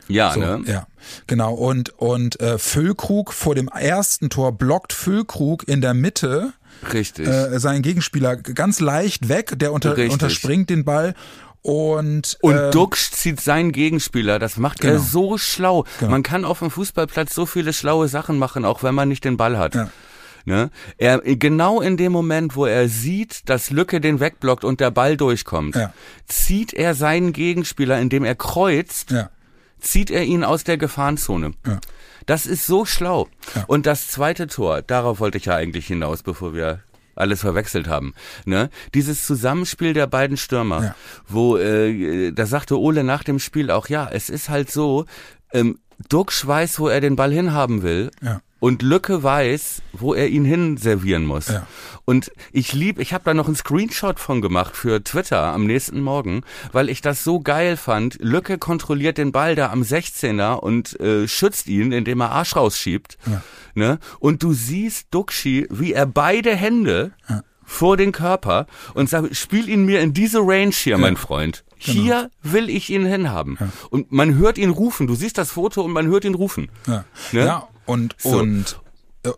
[0.08, 0.62] ja, So, ne?
[0.66, 0.86] Ja,
[1.26, 1.54] genau.
[1.54, 6.52] Und, und äh, Füllkrug vor dem ersten Tor blockt Füllkrug in der Mitte
[6.92, 7.26] Richtig.
[7.26, 9.52] äh, seinen Gegenspieler ganz leicht weg.
[9.58, 10.12] Der unter, Richtig.
[10.12, 11.14] unterspringt den Ball.
[11.62, 14.38] Und, Und ähm, Duxch zieht seinen Gegenspieler.
[14.38, 15.02] Das macht er Genau.
[15.02, 15.84] so schlau.
[16.00, 16.10] Genau.
[16.10, 19.36] Man kann auf dem Fußballplatz so viele schlaue Sachen machen, auch wenn man nicht den
[19.36, 19.74] Ball hat.
[19.76, 19.90] Ja.
[20.44, 20.70] Ne?
[20.98, 25.16] Er, genau in dem Moment, wo er sieht, dass Lücke den wegblockt und der Ball
[25.16, 25.92] durchkommt, Ja.
[26.26, 29.30] zieht er seinen Gegenspieler, indem er kreuzt, Ja,
[29.80, 31.52] zieht er ihn aus der Gefahrenzone.
[31.66, 31.80] Ja.
[32.26, 33.28] Das ist so schlau.
[33.66, 36.80] Und das zweite Tor, darauf wollte ich ja eigentlich hinaus, bevor wir
[37.14, 38.14] alles verwechselt haben.
[38.46, 38.70] Ne?
[38.94, 40.94] Dieses Zusammenspiel der beiden Stürmer, Ja.
[41.28, 45.04] wo, äh, da sagte Ole nach dem Spiel auch, ja, es ist halt so,
[45.52, 45.78] ähm,
[46.08, 48.10] Duxch weiß, wo er den Ball hinhaben will.
[48.22, 48.40] Ja.
[48.62, 51.48] Und Lücke weiß, wo er ihn hin servieren muss.
[51.48, 51.66] Ja.
[52.04, 56.00] Und ich lieb, ich habe da noch einen Screenshot von gemacht für Twitter am nächsten
[56.00, 58.18] Morgen, weil ich das so geil fand.
[58.20, 63.18] Lücke kontrolliert den Ball da am 16er und äh, schützt ihn, indem er Arsch rausschiebt.
[63.74, 63.98] Ne?
[64.20, 67.10] Und du siehst Duxi, wie er beide Hände
[67.72, 71.64] vor den Körper und sagt, spiel ihn mir in diese Range hier, mein Freund.
[71.78, 73.58] Hier will ich ihn hinhaben.
[73.90, 75.08] Und man hört ihn rufen.
[75.08, 76.68] Du siehst das Foto und man hört ihn rufen.
[76.86, 77.04] ja.
[77.32, 77.46] Ne?
[77.46, 78.38] ja und, So.
[78.38, 78.80] und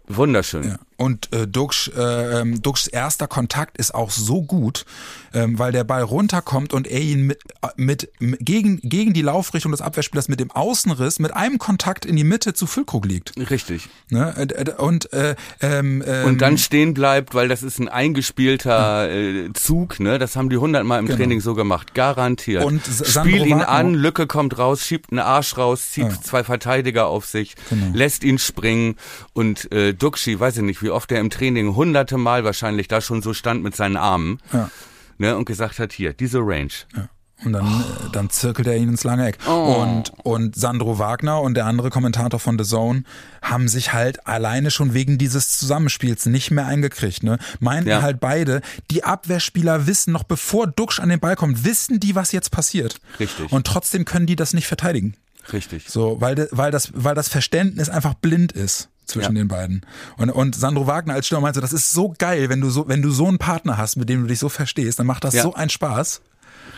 [0.09, 0.65] Wunderschön.
[0.65, 0.79] Ja.
[0.97, 4.85] Und äh, Duxch, äh, ähm, Duxchs erster Kontakt ist auch so gut,
[5.33, 9.73] ähm, weil der Ball runterkommt und er ihn mit, äh, mit, gegen, gegen die Laufrichtung
[9.73, 13.33] des Abwehrspielers mit dem Außenriss mit einem Kontakt in die Mitte zu Füllkrug liegt.
[13.51, 13.89] Richtig.
[14.11, 14.35] Ne?
[14.37, 19.53] Äh, Und, äh, ähm, ähm, und dann stehen bleibt, weil das ist ein eingespielter äh,
[19.53, 20.19] Zug, ne?
[20.19, 22.61] Das haben die hundertmal im Training so gemacht, garantiert.
[22.63, 22.69] Genau.
[22.69, 26.21] Und S- Spiel Sandro ihn an, Lücke kommt raus, schiebt einen Arsch raus, zieht Ja.
[26.21, 27.87] zwei Verteidiger auf sich, Genau.
[27.95, 28.97] lässt ihn springen
[29.33, 33.01] und äh, Duxi, weiß ich nicht, wie oft er im Training hunderte Mal wahrscheinlich da
[33.01, 34.71] schon so stand mit seinen Armen, Ja.
[35.19, 35.37] ne?
[35.37, 36.69] Und gesagt hat, hier, diese Range.
[36.97, 37.09] Ja.
[37.45, 39.39] Und dann, äh, dann zirkelt er ihn ins lange Eck.
[39.47, 39.83] Oh.
[39.83, 43.03] Und, und Sandro Wagner und der andere Kommentator von The Zone
[43.43, 47.23] haben sich halt alleine schon wegen dieses Zusammenspiels nicht mehr eingekriegt.
[47.25, 47.39] Ne?
[47.59, 48.03] Meinten Ja.
[48.03, 52.31] halt beide, die Abwehrspieler wissen, noch bevor Duxch an den Ball kommt, wissen die, was
[52.33, 53.01] jetzt passiert.
[53.19, 53.51] Richtig.
[53.53, 55.15] Und trotzdem können die das nicht verteidigen.
[55.53, 55.87] Richtig.
[55.89, 59.43] So, weil, weil, das, weil das Verständnis einfach blind ist zwischen Ja.
[59.43, 59.83] den beiden.
[60.17, 63.03] Und, und Sandro Wagner als Stürmer meinte, das ist so geil, wenn du so, wenn
[63.03, 65.43] du so einen Partner hast, mit dem du dich so verstehst, dann macht das Ja.
[65.43, 66.21] so einen Spaß.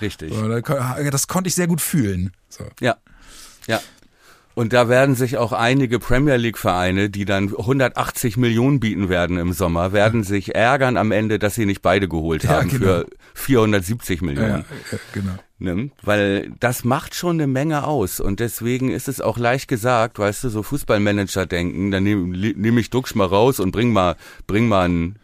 [0.01, 0.33] Richtig.
[0.35, 2.33] So, Das konnte ich sehr gut fühlen.
[2.49, 2.65] So.
[2.81, 2.97] Ja,
[3.67, 3.81] ja.
[4.57, 9.37] Und da werden sich auch einige Premier League Vereine, die dann 180 Millionen bieten werden
[9.37, 12.87] im Sommer, werden sich ärgern am Ende, dass sie nicht beide geholt Ja, haben genau.
[12.87, 14.65] für 470 Millionen.
[14.91, 15.35] ja, genau.
[15.59, 15.91] Ne?
[16.03, 20.45] Weil das macht schon eine Menge aus und deswegen ist es auch leicht gesagt, weißt
[20.45, 24.17] du, so Fußballmanager denken, dann nehme nehm ich Duxch mal raus und bring mal,
[24.47, 25.17] bring mal einen,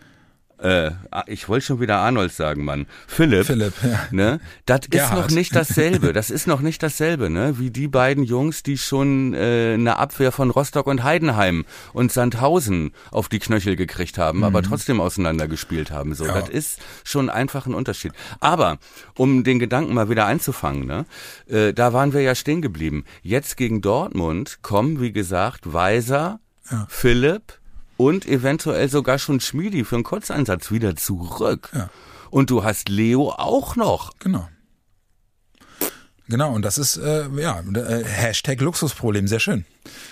[0.63, 0.91] äh,
[1.27, 3.47] ich wollte schon wieder Arnold sagen, Mann, Philipp.
[3.47, 4.01] Philipp, ja.
[4.11, 4.41] Ne?
[4.67, 5.19] Das ist Gerhard.
[5.19, 6.13] noch nicht dasselbe.
[6.13, 7.59] Das ist noch nicht dasselbe, ne?
[7.59, 12.93] Wie die beiden Jungs, die schon äh, eine Abwehr von Rostock und Heidenheim und Sandhausen
[13.11, 16.15] auf die Knöchel gekriegt haben, aber trotzdem auseinandergespielt haben.
[16.15, 16.31] So, Mhm.
[16.31, 16.41] Ja.
[16.41, 18.13] das ist schon einfach ein Unterschied.
[18.41, 18.79] Aber
[19.17, 21.07] um den Gedanken mal wieder einzufangen, ne?
[21.49, 23.05] Äh, da waren wir ja stehen geblieben.
[23.23, 26.39] Jetzt gegen Dortmund kommen, wie gesagt, Weiser,
[26.71, 26.87] Ja.
[26.89, 27.55] Philipp,
[28.05, 31.71] und eventuell sogar schon Schmiedi für einen Kurzeinsatz wieder zurück.
[31.75, 31.91] Ja.
[32.31, 34.13] Und du hast Leo auch noch.
[34.19, 34.49] Genau.
[36.29, 39.67] Genau, und das ist äh, ja äh, Hashtag Luxusproblem, sehr schön.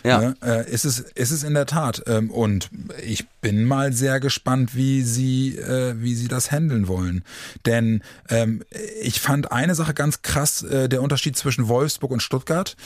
[0.05, 0.20] Ja.
[0.20, 0.37] Ne?
[0.42, 2.03] Äh, ist, es, ist es in der Tat.
[2.07, 2.68] Ähm, und
[3.03, 7.24] ich bin mal sehr gespannt, wie sie, äh, wie sie das handeln wollen.
[7.64, 8.64] Denn ähm,
[9.00, 12.76] ich fand eine Sache ganz krass, äh, der Unterschied zwischen Wolfsburg und Stuttgart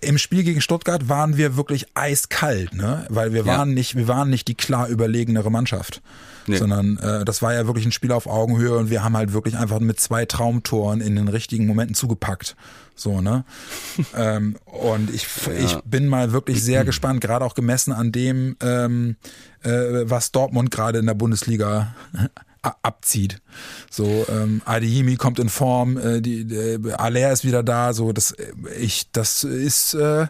[0.00, 3.06] im Spiel gegen Stuttgart waren wir wirklich eiskalt, ne?
[3.08, 3.58] Weil wir Ja.
[3.58, 6.02] waren nicht, wir waren nicht die klar überlegenere Mannschaft,
[6.46, 6.56] Nee.
[6.56, 9.56] sondern äh, das war ja wirklich ein Spiel auf Augenhöhe und wir haben halt wirklich
[9.56, 12.56] einfach mit zwei Traumtoren in den richtigen Momenten zugepackt,
[12.96, 13.44] so ne?
[14.16, 15.26] ähm, und ich
[15.60, 19.14] ich bin mal wirklich sehr gespannt, gerade auch gemessen an dem, ähm,
[19.62, 19.70] äh,
[20.10, 21.94] was Dortmund gerade in der Bundesliga
[22.62, 23.38] abzieht.
[23.90, 28.32] So, ähm, Adeyemi kommt in Form, äh, die, die Aller ist wieder da, so das
[28.32, 30.26] äh, ich das ist äh,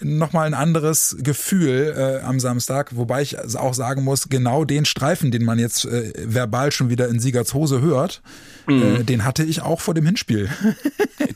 [0.00, 5.30] nochmal ein anderes Gefühl äh, am Samstag, wobei ich auch sagen muss, genau den Streifen,
[5.30, 8.20] den man jetzt äh, verbal schon wieder in Siegerts Hose hört,
[8.68, 10.48] äh, den hatte ich auch vor dem Hinspiel.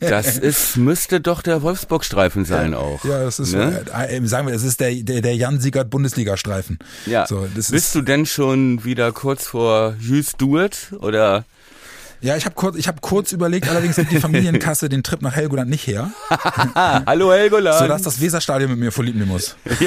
[0.00, 3.04] Das ist, müsste doch der Wolfsburg-Streifen sein auch.
[3.04, 3.84] Ja, das ist, Ne?
[3.94, 6.78] äh, äh, sagen wir, es ist der, der, der Jan Siegert Bundesliga-Streifen.
[7.04, 7.26] Ja.
[7.26, 10.92] So, Bist ist, du denn schon wieder kurz vor Just Do It?
[11.00, 11.44] Oder?
[12.20, 15.34] Ja, ich habe kurz, ich habe kurz überlegt, allerdings nimmt die Familienkasse den Trip nach
[15.36, 16.10] Helgoland nicht her,
[17.06, 17.78] hallo Helgoland.
[17.78, 19.56] sodass das Weserstadion mit mir vorlieb nehmen muss.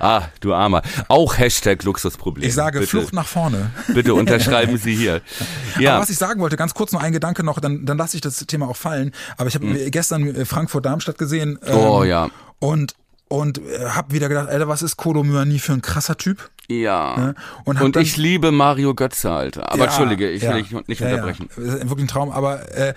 [0.00, 0.82] ah, du Armer.
[1.08, 2.46] Auch Hashtag Luxusproblem.
[2.46, 3.70] Ich sage bitte, Flucht nach vorne.
[3.88, 5.20] Bitte unterschreiben Sie hier.
[5.78, 5.92] Ja.
[5.92, 8.20] Aber was ich sagen wollte, ganz kurz noch ein Gedanke noch, dann, dann lasse ich
[8.20, 9.12] das Thema auch fallen.
[9.36, 11.58] Aber ich habe gestern äh, Frankfurt-Darmstadt gesehen.
[11.64, 11.78] Ähm, Hm.
[11.78, 12.28] Oh, ja.
[12.58, 12.94] Und
[13.28, 16.50] und äh, habe wieder gedacht, Alter, was ist Kodo Myani für ein krasser Typ?
[16.70, 17.16] Ja.
[17.16, 17.34] Ne?
[17.64, 19.72] Und Und, hab ich liebe Mario Götze, Alter.
[19.72, 20.56] Aber Ja, entschuldige, ich will ja.
[20.56, 21.48] dich nicht Ja, unterbrechen.
[21.56, 21.62] Ja.
[21.64, 22.92] Das ist wirklich ein Traum, aber äh,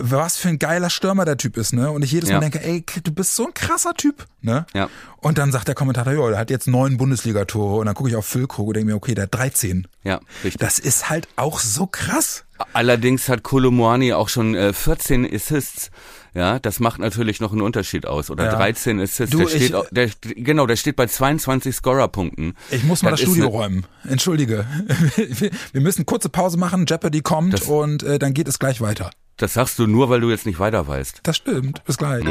[0.00, 1.90] was für ein geiler Stürmer der Typ ist, ne?
[1.90, 4.64] Und ich jedes Mal denke, ey, du bist so ein krasser Typ, ne?
[4.72, 4.88] Ja.
[5.18, 8.16] Und dann sagt der Kommentator, ja, der hat jetzt neun Bundesligatore und dann gucke ich
[8.16, 9.86] auf Füllkrug und denke mir, okay, der hat 13.
[10.02, 10.58] Ja, richtig.
[10.58, 12.44] Das ist halt auch so krass.
[12.72, 15.90] Allerdings hat Kolomoani auch schon äh, 14 Assists.
[16.34, 18.30] Ja, das macht natürlich noch einen Unterschied aus.
[18.30, 18.54] Oder Ja.
[18.56, 19.30] 13 Assists.
[19.30, 22.54] Du, der steht, ich- au- der, genau, der steht bei 22 Scorerpunkten.
[22.70, 23.86] Ich muss mal das, ist Studio eine- räumen.
[24.08, 24.64] Entschuldige.
[25.16, 28.80] Wir- Wir müssen kurze Pause machen, Jeopardy kommt Das- und äh, dann geht es gleich
[28.80, 29.10] weiter.
[29.36, 31.20] Das sagst du nur, weil du jetzt nicht weiter weißt.
[31.22, 31.82] Das stimmt.
[31.84, 32.24] Bis gleich.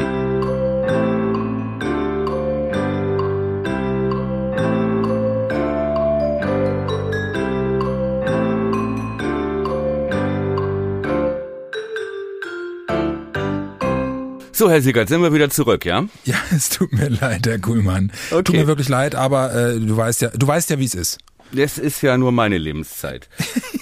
[14.60, 16.04] So, Herr Siegert, sind wir wieder zurück, ja?
[16.26, 18.12] Ja, es tut mir leid, Herr Kuhlmann.
[18.28, 18.58] Tut Okay.
[18.58, 21.16] mir wirklich leid, aber äh, du weißt ja, du weißt ja, wie es ist.
[21.50, 23.30] Das ist ja nur meine Lebenszeit.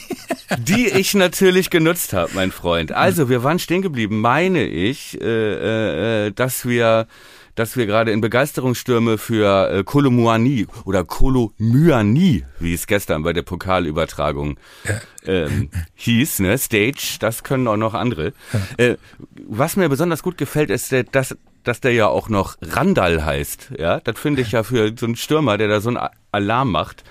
[0.59, 2.93] Die ich natürlich genutzt habe, mein Freund.
[2.93, 7.09] Also, wir waren stehen geblieben, meine ich, äh, äh, dass wir
[7.59, 13.43] dass wir gerade in Begeisterungsstürme für äh, Kolomuani oder Kolomyani, wie es gestern bei der
[13.43, 14.59] Pokalübertragung
[15.27, 18.33] ähm, hieß, ne, Stage, das können auch noch andere.
[18.77, 18.95] Äh,
[19.49, 21.37] was mir besonders gut gefällt, ist, dass,
[21.69, 23.73] dass der ja auch noch Randall heißt.
[23.79, 25.99] Ja, das finde ich ja für so einen Stürmer, der da so einen
[26.33, 27.05] Alarm macht,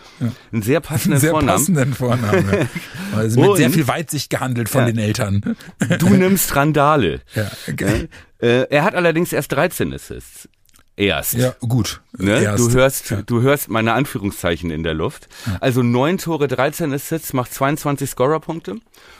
[0.51, 1.57] einen sehr passenden Sehr Vornamen.
[1.57, 2.49] passenden Vornamen.
[2.51, 2.65] ja.
[3.17, 4.87] Also mit Und- sehr viel Weitsicht gehandelt von Ja.
[4.87, 5.55] den Eltern.
[5.99, 7.21] Du nimmst Randale.
[7.33, 8.09] Ja, geil.
[8.39, 10.49] Äh, er hat allerdings erst 13 Assists.
[10.97, 11.33] Erst.
[11.33, 12.01] Ja, gut.
[12.17, 12.41] Ne?
[12.41, 12.59] Erst.
[12.59, 13.21] Du hörst, Ja.
[13.21, 15.27] du hörst meine Anführungszeichen in der Luft.
[15.59, 18.75] Also neun Tore, 13 Assists, macht 22 Scorerpunkte.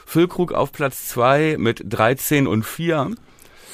[0.06, 3.12] Füllkrug auf Platz zwei mit 13 und 4.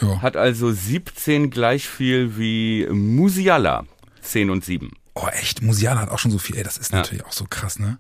[0.01, 0.21] Ja.
[0.21, 3.86] Hat also 17 gleich viel wie Musiala.
[4.21, 4.91] 10 und 7.
[5.15, 6.56] Oh, echt, Musiala hat auch schon so viel.
[6.58, 7.97] Ey, das ist natürlich auch so krass, ne?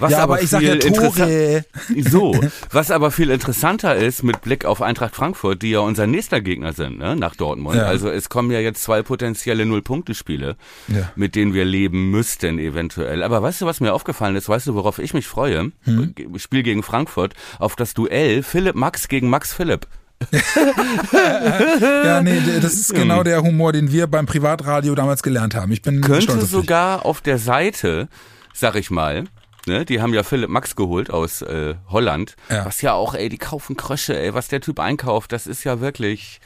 [0.00, 1.64] Was ja, aber, ich sag ja viel Tore.
[2.08, 6.40] So, was aber viel interessanter ist mit Blick auf Eintracht Frankfurt, die ja unser nächster
[6.40, 7.76] Gegner sind, ne, nach Dortmund.
[7.76, 7.86] Ja.
[7.86, 11.12] Also es kommen ja jetzt zwei potenzielle Null-Punkte-Spiele, Ja.
[11.16, 13.24] mit denen wir leben müssten eventuell.
[13.24, 14.48] Aber weißt du, was mir aufgefallen ist?
[14.48, 15.72] Weißt du, worauf ich mich freue?
[15.82, 16.14] Hm?
[16.36, 19.88] Spiel gegen Frankfurt, auf das Duell Philipp Max gegen Max Philipp.
[21.12, 25.72] Ja, nee, das ist genau der Humor, den wir beim Privatradio damals gelernt haben.
[25.72, 28.08] Ich bin Könnte stolz auf sogar auf der Seite,
[28.54, 29.24] sag ich mal,
[29.66, 32.64] ne, die haben ja Philipp Max geholt aus äh, Holland, Ja.
[32.64, 35.80] was ja auch, ey, die kaufen Krösche, ey, was der Typ einkauft, das ist ja
[35.80, 36.40] wirklich,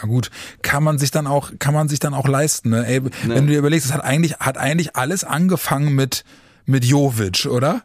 [0.00, 0.30] Ja gut,
[0.62, 2.70] kann man sich dann auch, kann man sich dann auch leisten.
[2.70, 2.86] Ne?
[2.86, 6.24] Ey, Wenn du dir überlegst, es hat eigentlich, hat eigentlich alles angefangen mit
[6.68, 7.82] mit Jovic, oder?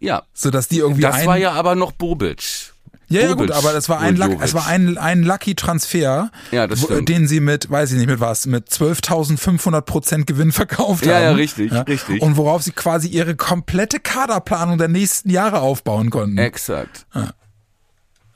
[0.00, 0.22] ja.
[0.34, 2.72] So dass die irgendwie Das war ja aber noch Bobic.
[3.08, 6.66] Ja, ja gut, aber das war ein, Luck, es war ein, ein Lucky Transfer, Ja,
[6.66, 7.08] das stimmt.
[7.08, 11.22] den sie mit, weiß ich nicht mit was, mit 12.500 Prozent Gewinn verkauft Ja, haben.
[11.22, 12.20] ja, richtig, richtig.
[12.22, 16.38] Und worauf sie quasi ihre komplette Kaderplanung der nächsten Jahre aufbauen konnten.
[16.38, 17.06] Exakt.
[17.12, 17.32] Also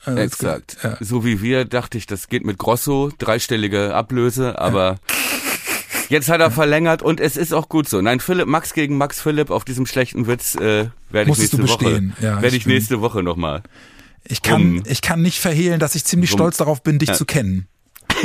[0.05, 0.77] das- Exakt.
[0.83, 0.97] Ja.
[1.01, 4.99] So wie wir dachte ich, das geht mit Grosso, dreistellige Ablöse, aber
[6.09, 8.01] Jetzt hat er verlängert und es ist auch gut so.
[8.01, 12.03] Nein, Philipp, Max gegen Max Philipp auf diesem schlechten Witz äh, werde ich nächste Woche.
[12.21, 13.63] Ja, werde ich nächste Woche nochmal.
[14.25, 14.83] Ich kann, Rum.
[14.87, 16.39] ich kann nicht verhehlen, dass ich ziemlich Rum.
[16.39, 17.15] stolz darauf bin, dich Ja.
[17.15, 17.67] zu kennen.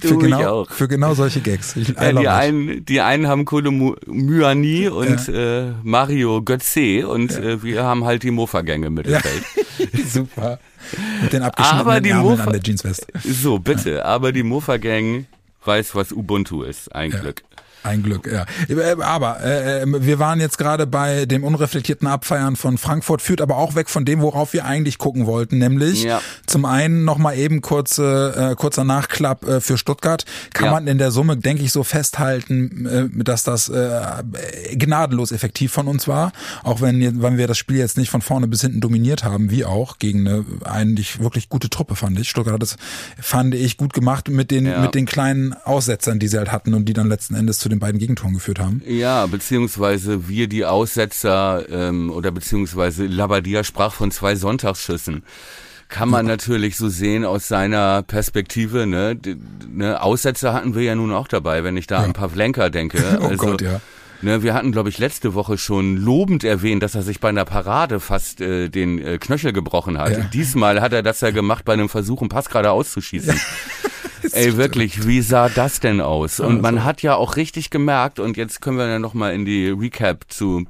[0.00, 1.76] Für genau, für genau solche Gags.
[1.76, 3.70] Ich, Ja, die, einen, die einen haben Kolo
[4.06, 9.42] Myani und äh, Mario Götze und äh, wir haben halt die Mofa-Gänge im Mittelfeld.
[10.06, 10.58] Super.
[11.22, 13.06] Mit den Aber abgeschnittenen Ärmeln Mofa- an der Jeansweste.
[13.24, 14.04] So, bitte.
[14.04, 15.26] Aber die Mofa-Gang
[15.64, 16.94] weiß, was Ubuntu ist.
[16.94, 17.42] Ein Glück.
[17.84, 18.46] Ein Glück, ja.
[18.68, 23.58] Äh, Aber äh, wir waren jetzt gerade bei dem unreflektierten Abfeiern von Frankfurt, führt aber
[23.58, 26.20] auch weg von dem, worauf wir eigentlich gucken wollten, nämlich Ja.
[26.46, 30.24] zum einen nochmal eben kurze, äh, kurzer Nachklapp äh, für Stuttgart.
[30.54, 30.70] Kann Ja.
[30.72, 34.00] man in der Summe, denke ich, so festhalten, äh, dass das äh,
[34.76, 38.48] gnadenlos effektiv von uns war, auch wenn, wenn wir das Spiel jetzt nicht von vorne
[38.48, 42.28] bis hinten dominiert haben, wie auch, gegen eine eigentlich wirklich gute Truppe, fand ich.
[42.30, 42.76] Stuttgart hat das,
[43.20, 44.80] fand ich, gut gemacht mit den, Ja.
[44.80, 47.73] mit den kleinen Aussetzern, die sie halt hatten und die dann letzten Endes zu den
[47.78, 48.82] beiden Gegentoren geführt haben.
[48.86, 55.24] Ja, beziehungsweise wir die Aussetzer ähm, oder beziehungsweise Labadia sprach von zwei Sonntagsschüssen.
[55.88, 58.86] Kann man natürlich so sehen aus seiner Perspektive.
[58.86, 59.16] Ne?
[59.68, 60.02] Ne?
[60.02, 62.98] Aussetzer hatten wir ja nun auch dabei, wenn ich da an Pavlenka denke.
[63.20, 63.80] Oh also, Gott, ja.
[64.22, 67.44] Ne, wir hatten, glaube ich, letzte Woche schon lobend erwähnt, dass er sich bei einer
[67.44, 70.12] Parade fast äh, den äh, Knöchel gebrochen hat.
[70.12, 70.18] Ja.
[70.32, 73.38] Diesmal hat er das ja gemacht bei einem Versuch, einen Pass gerade auszuschießen.
[74.32, 76.40] Ey, wirklich, wie sah das denn aus?
[76.40, 79.68] Und man hat ja auch richtig gemerkt, und jetzt können wir ja nochmal in die
[79.68, 80.64] Recap zu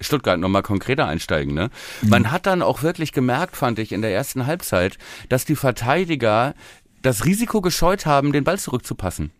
[0.00, 1.70] Stuttgart nochmal konkreter einsteigen, ne?
[2.02, 4.96] Man hat dann auch wirklich gemerkt, fand ich, in der ersten Halbzeit,
[5.28, 6.54] dass die Verteidiger
[7.02, 9.30] das Risiko gescheut haben, den Ball zurückzupassen.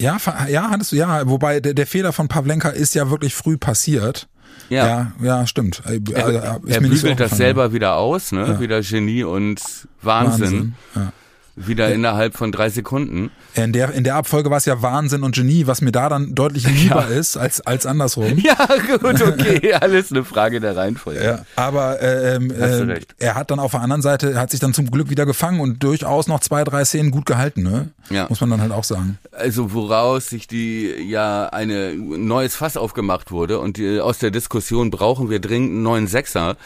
[0.00, 0.18] Ja,
[0.48, 4.28] ja, hattest du, ja, wobei der, der Fehler von Pavlenka ist ja wirklich früh passiert.
[4.68, 5.82] Ja, ja, stimmt.
[5.86, 8.46] Äh, Er, äh, er nicht so bügelt das selber wieder aus, ne?
[8.46, 8.60] Ja.
[8.60, 9.60] Wieder Genie und
[10.02, 10.42] Wahnsinn.
[10.42, 10.74] Wahnsinn.
[10.94, 11.12] Ja.
[11.56, 13.30] Wieder innerhalb von drei Sekunden.
[13.54, 16.34] In der, in der Abfolge war es ja Wahnsinn und Genie, was mir da dann
[16.34, 18.36] deutlich lieber ist als, als andersrum.
[18.38, 18.66] Ja,
[18.98, 21.24] gut, okay, alles eine Frage der Reihenfolge.
[21.24, 23.14] Ja, aber ähm, du ähm, recht.
[23.18, 25.82] er hat dann auf der anderen Seite, hat sich dann zum Glück wieder gefangen und
[25.82, 27.90] durchaus noch zwei, drei Szenen gut gehalten, ne?
[28.10, 28.26] Ja.
[28.28, 29.18] Muss man dann halt auch sagen.
[29.32, 34.90] Also woraus sich die ja eine neues Fass aufgemacht wurde und die, aus der Diskussion
[34.90, 36.56] brauchen wir dringend einen neuen Sechser.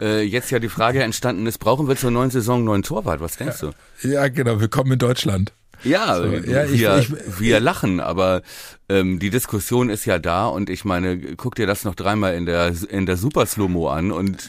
[0.00, 3.20] Äh, jetzt ja die Frage entstanden ist, brauchen wir zur neuen Saison einen neuen Torwart?
[3.20, 3.70] Was denkst du?
[4.06, 5.52] Ja, genau, willkommen in Deutschland.
[5.84, 8.42] Ja, So, ja, ich- wir, ich- wir lachen, aber
[8.88, 12.46] ähm, die Diskussion ist ja da und ich meine, guck dir das noch dreimal in
[12.46, 14.48] der in der Super Slow-Mo an und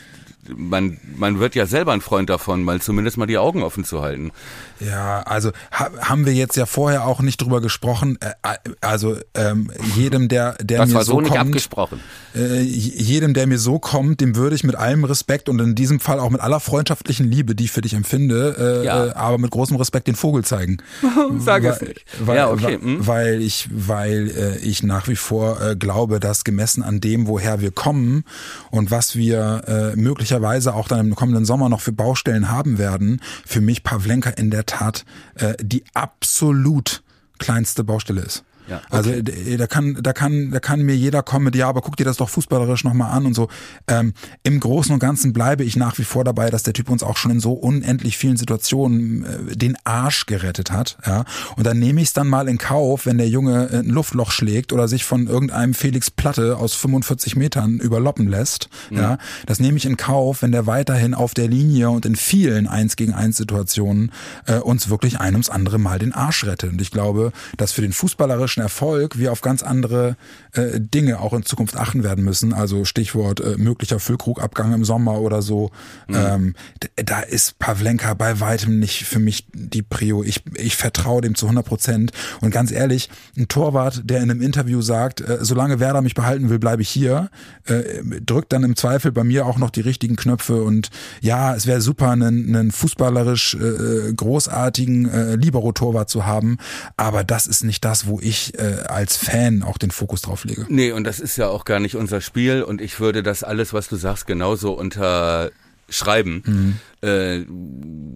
[0.55, 4.01] man, man wird ja selber ein Freund davon, mal zumindest mal die Augen offen zu
[4.01, 4.31] halten.
[4.79, 8.17] Ja, also ha, haben wir jetzt ja vorher auch nicht drüber gesprochen.
[8.21, 8.33] Äh,
[8.81, 11.99] also ähm, jedem, der, der Das mir war so nicht kommt, abgesprochen.
[12.35, 15.99] äh, jedem, der mir so kommt, dem würde ich mit allem Respekt und in diesem
[15.99, 19.05] Fall auch mit aller freundschaftlichen Liebe, die ich für dich empfinde, äh, Ja.
[19.07, 20.77] äh, aber mit großem Respekt den Vogel zeigen.
[21.39, 22.05] Sag es Weil- nicht.
[22.19, 22.63] Weil, ja, okay.
[22.63, 23.07] weil, hm.
[23.07, 27.61] weil ich, weil äh, ich nach wie vor äh, glaube, dass gemessen an dem, woher
[27.61, 28.25] wir kommen
[28.71, 29.95] und was wir äh,
[30.33, 34.49] möglicherweise auch dann im kommenden Sommer noch für Baustellen haben werden, für mich Pavlenka in
[34.49, 37.03] der Tat äh, die absolut
[37.37, 38.43] kleinste Baustelle ist.
[38.67, 41.81] Ja, Also d- da kann, da kann, da kann mir jeder kommen mit, ja, aber
[41.81, 43.49] guck dir das doch fußballerisch nochmal an und so.
[43.87, 47.03] Ähm, Im Großen und Ganzen bleibe ich nach wie vor dabei, dass der Typ uns
[47.03, 50.97] auch schon in so unendlich vielen Situationen äh, den Arsch gerettet hat.
[51.05, 51.25] Ja,
[51.57, 54.31] und dann nehme ich es dann mal in Kauf, wenn der Junge äh, ein Luftloch
[54.31, 58.69] schlägt oder sich von irgendeinem Felix Platte aus 45 Metern überloppen lässt.
[58.89, 62.67] Ja, das nehme ich in Kauf, wenn der weiterhin auf der Linie und in vielen
[62.67, 64.11] Eins gegen eins Situationen
[64.45, 66.71] äh, uns wirklich ein ums andere Mal den Arsch rettet.
[66.71, 70.17] Und ich glaube, dass für den fußballerischen Erfolg wir auf ganz andere
[70.51, 72.53] äh, Dinge auch in Zukunft achten werden müssen.
[72.53, 75.71] Also Stichwort äh, möglicher Füllkrugabgang im Sommer oder so.
[76.09, 80.23] Ähm, d- da ist Pavlenka bei weitem nicht für mich die Prio.
[80.23, 82.11] Ich, ich vertraue dem zu 100 Prozent.
[82.41, 86.49] Und ganz ehrlich, ein Torwart, der in einem Interview sagt, äh, solange Werder mich behalten
[86.49, 87.29] will, bleibe ich hier,
[87.65, 87.83] äh,
[88.25, 90.61] drückt dann im Zweifel bei mir auch noch die richtigen Knöpfe.
[90.63, 90.89] Und
[91.21, 96.57] ja, es wäre super, einen, einen fußballerisch äh, großartigen äh, Libero-Torwart zu haben.
[96.97, 100.65] Aber das ist nicht das, wo ich äh, als Fan auch den Fokus drauf lege.
[100.69, 103.73] Nee, und das ist ja auch gar nicht unser Spiel und ich würde das alles,
[103.73, 106.79] was du sagst, genauso unterschreiben.
[107.01, 107.45] Äh,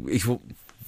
[0.09, 0.25] ich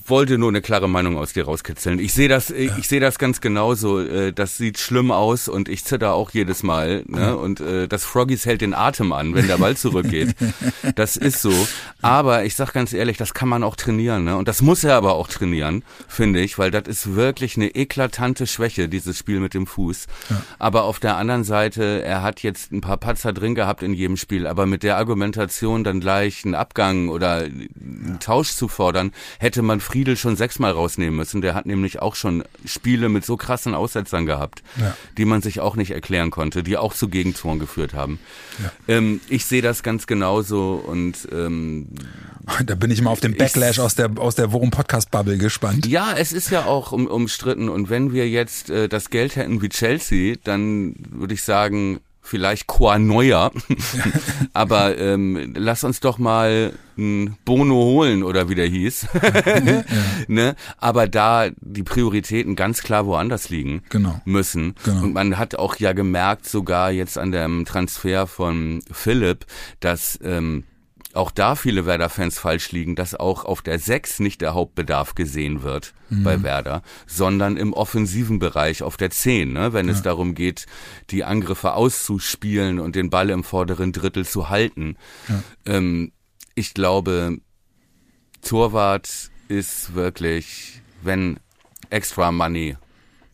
[0.10, 2.00] wollte nur eine klare Meinung aus dir rauskitzeln.
[2.00, 4.00] Ich sehe das, ich sehe das ganz genauso.
[4.00, 7.04] Äh, das sieht schlimm aus und ich zitter auch jedes Mal.
[7.08, 7.38] Ne?
[7.38, 10.36] Und äh, das Froggies hält den Atem an, wenn der Ball zurückgeht.
[10.96, 11.54] das ist so.
[12.02, 14.24] Aber ich sag ganz ehrlich, das kann man auch trainieren.
[14.24, 14.36] Ne?
[14.36, 18.48] Und das muss er aber auch trainieren, finde ich, weil das ist wirklich eine eklatante
[18.48, 20.08] Schwäche, dieses Spiel mit dem Fuß.
[20.58, 24.18] Aber auf der anderen Seite, er hat jetzt ein paar Patzer drin gehabt in jedem
[24.18, 29.62] Spiel, aber mit der Argumentation dann gleich einen Abgang oder einen Tausch zu fordern, hätte
[29.62, 31.42] man Friedrich Friedel schon sechsmal rausnehmen müssen.
[31.42, 34.96] Der hat nämlich auch schon Spiele mit so krassen Aussetzern gehabt, Ja.
[35.18, 38.18] die man sich auch nicht erklären konnte, die auch zu Gegentoren geführt haben.
[38.64, 38.72] Ja.
[38.96, 41.88] Ähm, ich sehe das ganz genauso und ähm,
[42.66, 45.86] Da bin ich mal auf den Backlash aus der, aus der Worum Podcast Bubble gespannt.
[45.86, 49.62] ja, es ist ja auch um, umstritten und wenn wir jetzt äh, das Geld hätten
[49.62, 53.52] wie Chelsea, dann würde ich sagen, vielleicht Qua Neuer.
[54.54, 59.08] Aber ähm, lass uns doch mal ein Bono holen oder wie der hieß.
[60.28, 60.56] ne?
[60.78, 64.22] Aber da die Prioritäten ganz klar woanders liegen Genau.
[64.26, 64.76] müssen.
[64.84, 65.04] Genau.
[65.04, 69.46] Und man hat auch ja gemerkt, sogar jetzt an dem Transfer von Philipp,
[69.80, 70.64] dass ähm,
[71.14, 75.64] auch da viele Werder-Fans falsch liegen, dass auch auf der 6 nicht der Hauptbedarf gesehen
[75.64, 75.94] wird
[76.24, 79.74] bei Werder, sondern im offensiven Bereich auf der 10, ne?
[79.74, 80.66] wenn es darum geht,
[81.10, 84.98] die Angriffe auszuspielen und den Ball im vorderen Drittel zu halten.
[85.66, 86.12] Ähm,
[86.56, 87.38] ich glaube,
[88.42, 91.40] Torwart ist wirklich, wenn
[91.90, 92.78] extra Money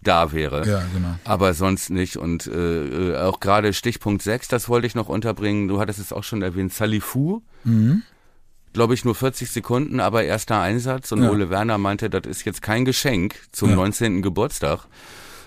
[0.07, 0.67] da wäre.
[0.67, 1.15] Ja, genau.
[1.25, 2.17] Aber sonst nicht.
[2.17, 5.67] Und äh, äh, auch gerade Stichpunkt 6, das wollte ich noch unterbringen.
[5.67, 7.41] Du hattest es auch schon erwähnt, Salifu.
[7.63, 8.03] Mhm.
[8.73, 11.11] Glaube ich nur 40 Sekunden, aber erster Einsatz.
[11.11, 11.29] Und Ja.
[11.29, 13.75] Ole Werner meinte, das ist jetzt kein Geschenk zum Ja.
[13.77, 14.21] 19.
[14.21, 14.87] Geburtstag,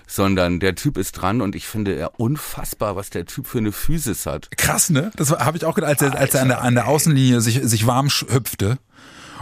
[0.07, 3.71] sondern der Typ ist dran und ich finde ja unfassbar, was der Typ für eine
[3.71, 4.49] Physis hat.
[4.57, 5.11] Krass, ne?
[5.15, 7.61] Das habe ich auch gedacht, als er, als er an der, an der Außenlinie sich,
[7.63, 8.79] sich warm hüpfte.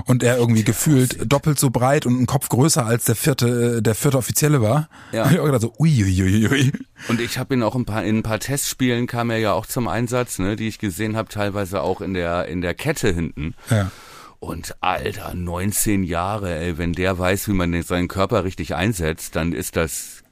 [0.06, 3.82] Und er irgendwie gefühlt doppelt so breit und einen Kopf größer als der vierte, äh,
[3.82, 4.90] der vierte Offizielle war.
[5.12, 5.30] Ja.
[5.32, 6.72] Ich auch so, uiuiuiui.
[7.08, 9.66] Und ich habe ihn auch ein paar in ein paar Testspielen kam er ja auch
[9.66, 13.56] zum Einsatz, ne, die ich gesehen habe, teilweise auch in der in der Kette hinten.
[13.70, 13.92] Ja.
[14.40, 19.52] Und Alter, 19 Jahre, ey, wenn der weiß, wie man seinen Körper richtig einsetzt, dann
[19.52, 20.24] ist das,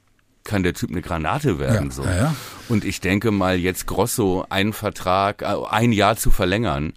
[0.44, 2.04] kann der Typ eine Granate werden, Ja, so.
[2.04, 2.34] ja, ja.
[2.68, 6.92] Und ich denke mal, jetzt Grosso einen Vertrag, äh, ein Jahr zu verlängern,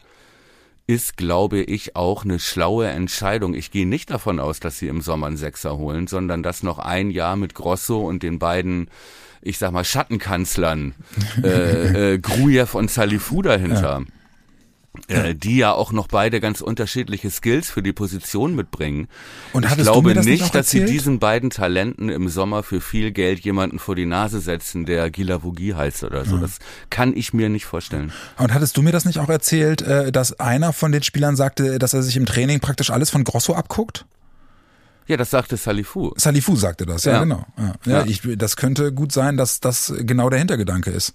[0.90, 3.54] ist, glaube ich, auch eine schlaue Entscheidung.
[3.54, 6.80] Ich gehe nicht davon aus, dass sie im Sommer einen Sechser holen, sondern dass noch
[6.80, 8.90] ein Jahr mit Grosso und den beiden,
[9.40, 10.96] ich sag mal, Schattenkanzlern,
[11.44, 14.02] äh, äh, Grujew und Salifu dahinter,
[15.08, 19.08] äh, die ja auch noch beide ganz unterschiedliche Skills für die Position mitbringen.
[19.54, 22.82] Und ich glaube mir das nicht nicht, dass sie diesen beiden Talenten im Sommer für
[22.82, 26.38] viel Geld jemanden vor die Nase setzen, der Gilavogi heißt oder so.
[26.38, 28.12] Das kann ich mir nicht vorstellen.
[28.38, 31.80] Und hattest du mir das nicht auch erzählt, äh, dass einer von den Spielern sagte,
[31.80, 34.06] dass er sich im Training praktisch alles von Grosso abguckt?
[35.08, 36.12] Ja, das sagte Salifu.
[36.18, 37.20] Salifu sagte das, ja, Ja.
[37.22, 37.44] genau.
[37.58, 38.06] Ja, ja, Ja.
[38.06, 41.14] Ich, das könnte gut sein, dass das genau der Hintergedanke ist.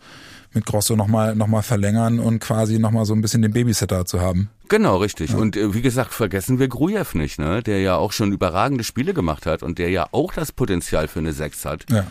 [0.54, 4.20] Mit Grosso nochmal noch mal verlängern und quasi nochmal so ein bisschen den Babysitter zu
[4.20, 4.50] haben.
[4.68, 5.34] Genau, richtig.
[5.34, 7.62] Und äh, wie gesagt, vergessen wir Grujew nicht, ne?
[7.62, 11.18] der ja auch schon überragende Spiele gemacht hat und der ja auch das Potenzial für
[11.18, 11.90] eine Sechs hat.
[11.90, 12.06] Ja.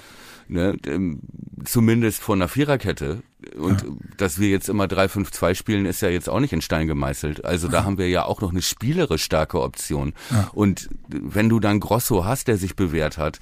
[0.48, 0.78] Ne?
[0.86, 1.22] Ähm,
[1.66, 3.24] Zumindest von einer Viererkette.
[3.58, 3.86] Und
[4.18, 7.46] dass wir jetzt immer 3-5-2 spielen, ist ja jetzt auch nicht in Stein gemeißelt.
[7.46, 10.14] Also da haben wir ja auch noch eine spielerisch starke Option.
[10.52, 13.40] Und wenn du dann Grosso hast, der sich bewährt hat,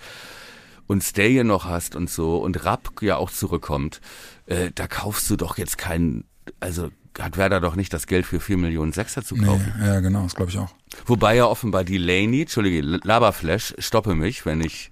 [0.92, 4.02] und Stay noch hast und so und Rapp ja auch zurückkommt,
[4.48, 6.26] äh, da kaufst du doch jetzt keinen,
[6.60, 6.90] also
[7.20, 9.74] hat Werder doch nicht das Geld für 4 Millionen Sechser zu Nee, kaufen.
[9.84, 10.70] ja, genau, das glaube ich auch.
[11.06, 14.92] Wobei ja offenbar die Laney, Entschuldige, Laberflash, stoppe mich, wenn ich,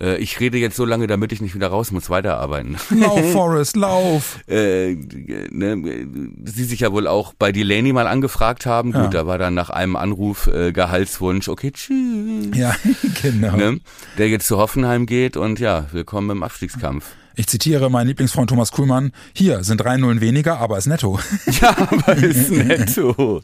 [0.00, 2.76] äh, ich rede jetzt so lange, damit ich nicht wieder raus muss, weiterarbeiten.
[2.90, 4.40] Lauf, Forrest, lauf!
[4.48, 6.08] äh, ne,
[6.44, 8.92] sie sich ja wohl auch bei Delaney mal angefragt haben.
[8.92, 9.08] Gut, Ja.
[9.08, 12.48] da war dann nach einem Anruf äh, Gehaltswunsch, okay, tschüss.
[12.54, 12.74] Ja,
[13.22, 13.56] genau.
[13.56, 13.80] Ne?
[14.18, 17.06] Der jetzt zu Hoffenheim geht und ja, willkommen im Abstiegskampf.
[17.40, 19.12] Ich zitiere meinen Lieblingsfreund Thomas Kuhlmann.
[19.32, 21.18] Hier sind drei Nullen weniger, aber ist netto.
[21.62, 23.40] Ja, aber ist netto.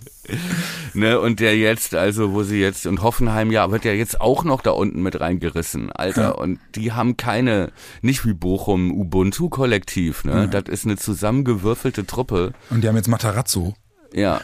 [0.92, 4.44] ne, und der jetzt, also wo sie jetzt, und Hoffenheim ja, wird ja jetzt auch
[4.44, 6.22] noch da unten mit reingerissen, Alter.
[6.22, 6.30] Ja.
[6.32, 7.72] Und die haben keine,
[8.02, 10.46] nicht wie Bochum, Ubuntu-Kollektiv, ne?
[10.46, 12.52] Das ist eine zusammengewürfelte Truppe.
[12.68, 13.76] Und die haben jetzt Matarazzo.
[14.14, 14.40] Ja,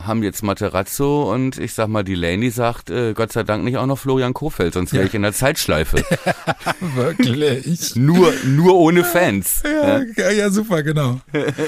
[0.00, 3.76] haben jetzt Materazzo und ich sag mal, die Laney sagt, äh, Gott sei Dank nicht
[3.78, 5.08] auch noch Florian Kofeld, sonst wäre Ja.
[5.08, 6.04] ich in der Zeitschleife.
[6.80, 7.96] Wirklich.
[7.96, 9.62] nur, nur ohne Fans.
[9.64, 11.20] Ja, ja, ja, super, genau.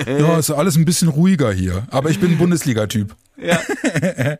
[0.07, 1.87] Ja, ist alles ein bisschen ruhiger hier.
[1.91, 3.15] Aber ich bin Bundesliga-Typ.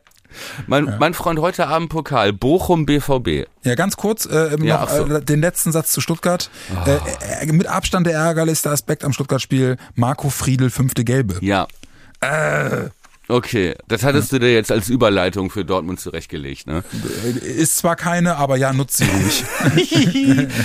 [0.67, 3.47] Mein, mein Freund heute Abend Pokal, Bochum BVB.
[3.63, 5.07] Ja, ganz kurz, äh, Ja, noch so.
[5.07, 6.51] äh, den letzten Satz zu Stuttgart.
[6.87, 11.37] Äh, äh, mit Abstand der ärgerlichste Aspekt am Stuttgart-Spiel, Marco Friedel, fünfte Gelbe.
[11.41, 11.69] Ja.
[12.25, 12.89] Äh,
[13.27, 16.85] Okay, das hattest du dir jetzt als Überleitung für Dortmund zurechtgelegt, ne?
[17.43, 19.45] ist zwar keine, aber ja, nutzt sie ruhig.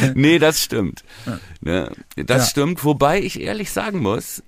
[0.16, 1.06] nee, das stimmt.
[1.62, 1.90] Ne?
[2.18, 2.50] Das Ja.
[2.50, 4.44] stimmt, wobei ich ehrlich sagen muss,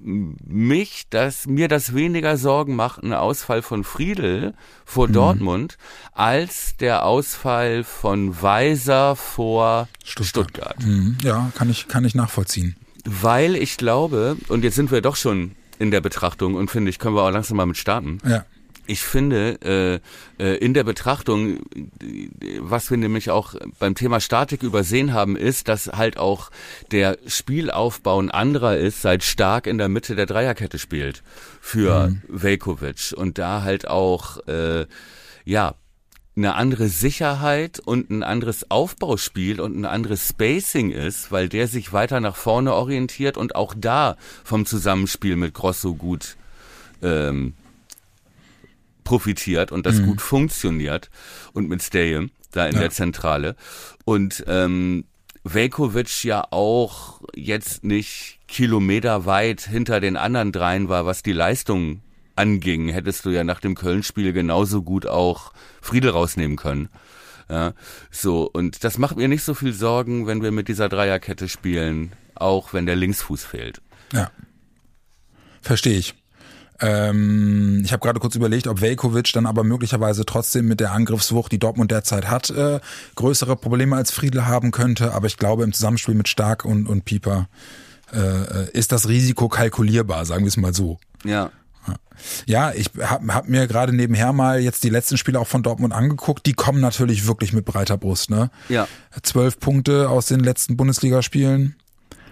[0.00, 4.54] mich, dass mir das weniger Sorgen macht, ein Ausfall von Friedel Mhm.
[4.84, 5.76] vor Dortmund,
[6.12, 10.76] als der Ausfall von Weiser vor Stuttgart.
[10.84, 12.76] Mhm, ja, kann ich, kann ich nachvollziehen.
[13.04, 16.98] Weil ich glaube, und jetzt sind wir doch schon in der Betrachtung und finde ich,
[16.98, 18.18] können wir auch langsam mal mit starten.
[18.26, 18.44] Ja.
[18.86, 20.00] ich finde,
[20.38, 21.58] äh, äh, in der Betrachtung,
[22.60, 26.50] was wir nämlich auch beim Thema Statik übersehen haben, ist, dass halt auch
[26.92, 31.22] der Spielaufbau ein anderer ist, seit stark in der Mitte der Dreierkette spielt
[31.60, 32.22] für mhm.
[32.28, 34.86] Velkovic und da halt auch, äh,
[35.44, 35.74] ja,
[36.36, 41.92] eine andere Sicherheit und ein anderes Aufbauspiel und ein anderes Spacing ist, weil der sich
[41.94, 46.36] weiter nach vorne orientiert und auch da vom Zusammenspiel mit Grosso gut
[47.02, 47.54] ähm,
[49.02, 50.06] profitiert und das mhm.
[50.06, 51.10] gut funktioniert
[51.54, 52.80] und mit Stay da in ja.
[52.80, 53.56] der Zentrale.
[54.04, 55.04] Und ähm,
[55.42, 62.02] Velkovic ja auch jetzt nicht kilometerweit hinter den anderen dreien war, was die Leistung
[62.36, 66.88] anging, hättest du ja nach dem Köln-Spiel genauso gut auch Friedel rausnehmen können.
[67.48, 67.74] Ja,
[68.10, 72.12] so, und das macht mir nicht so viel Sorgen, wenn wir mit dieser Dreierkette spielen,
[72.34, 73.80] auch wenn der Linksfuß fehlt.
[74.12, 74.30] Ja.
[75.62, 76.14] Verstehe ich.
[76.80, 81.50] Ähm, ich habe gerade kurz überlegt, ob Velkovic dann aber möglicherweise trotzdem mit der Angriffswucht,
[81.50, 82.80] die Dortmund derzeit hat, äh,
[83.14, 85.14] größere Probleme als Friedel haben könnte.
[85.14, 87.48] Aber ich glaube, im Zusammenspiel mit Stark und, und Pieper
[88.12, 90.98] äh, äh ist das Risiko kalkulierbar, sagen wir es mal so.
[91.24, 91.50] Ja.
[92.46, 95.92] Ja, ich habe hab mir gerade nebenher mal jetzt die letzten Spiele auch von Dortmund
[95.92, 96.46] angeguckt.
[96.46, 98.30] Die kommen natürlich wirklich mit breiter Brust.
[98.30, 98.50] Ne?
[98.68, 98.88] Ja.
[99.22, 101.76] Zwölf Punkte aus den letzten Bundesligaspielen.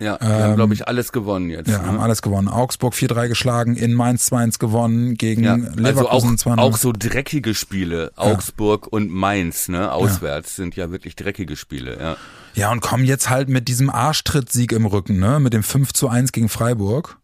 [0.00, 1.68] Ja, die ähm, haben, glaube ich, alles gewonnen jetzt.
[1.68, 1.86] Ja, ne?
[1.86, 2.48] haben alles gewonnen.
[2.48, 7.54] Augsburg 4-3 geschlagen, in Mainz 2-1 gewonnen, gegen ja, Leverkusen also auch, auch so dreckige
[7.54, 8.12] Spiele.
[8.16, 8.24] Ja.
[8.24, 10.64] Augsburg und Mainz, ne, auswärts, ja.
[10.64, 12.16] sind ja wirklich dreckige Spiele, ja.
[12.54, 16.08] Ja, und kommen jetzt halt mit diesem Arschtritt-Sieg im Rücken, ne, mit dem 5 zu
[16.08, 17.18] 1 gegen Freiburg.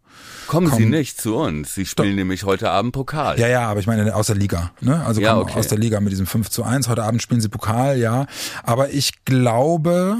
[0.50, 0.78] Kommen Komm.
[0.78, 1.76] Sie nicht zu uns.
[1.76, 2.16] Sie spielen Doch.
[2.16, 3.38] nämlich heute Abend Pokal.
[3.38, 4.72] Ja, ja, aber ich meine aus der Liga.
[4.80, 5.00] Ne?
[5.06, 5.56] Also ja, okay.
[5.56, 6.88] aus der Liga mit diesem 5 zu 1.
[6.88, 8.26] Heute Abend spielen Sie Pokal, ja.
[8.64, 10.16] Aber ich glaube,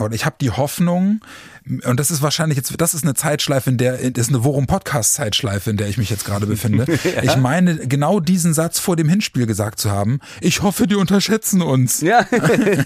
[0.00, 1.20] oder ich habe die Hoffnung,
[1.66, 4.66] und das ist wahrscheinlich jetzt, das ist eine Zeitschleife, in der, das ist eine Worum
[4.66, 6.84] Podcast Zeitschleife, in der ich mich jetzt gerade befinde.
[7.04, 7.22] ja.
[7.22, 10.20] Ich meine, genau diesen Satz vor dem Hinspiel gesagt zu haben.
[10.42, 12.02] Ich hoffe, die unterschätzen uns.
[12.02, 12.26] Ja.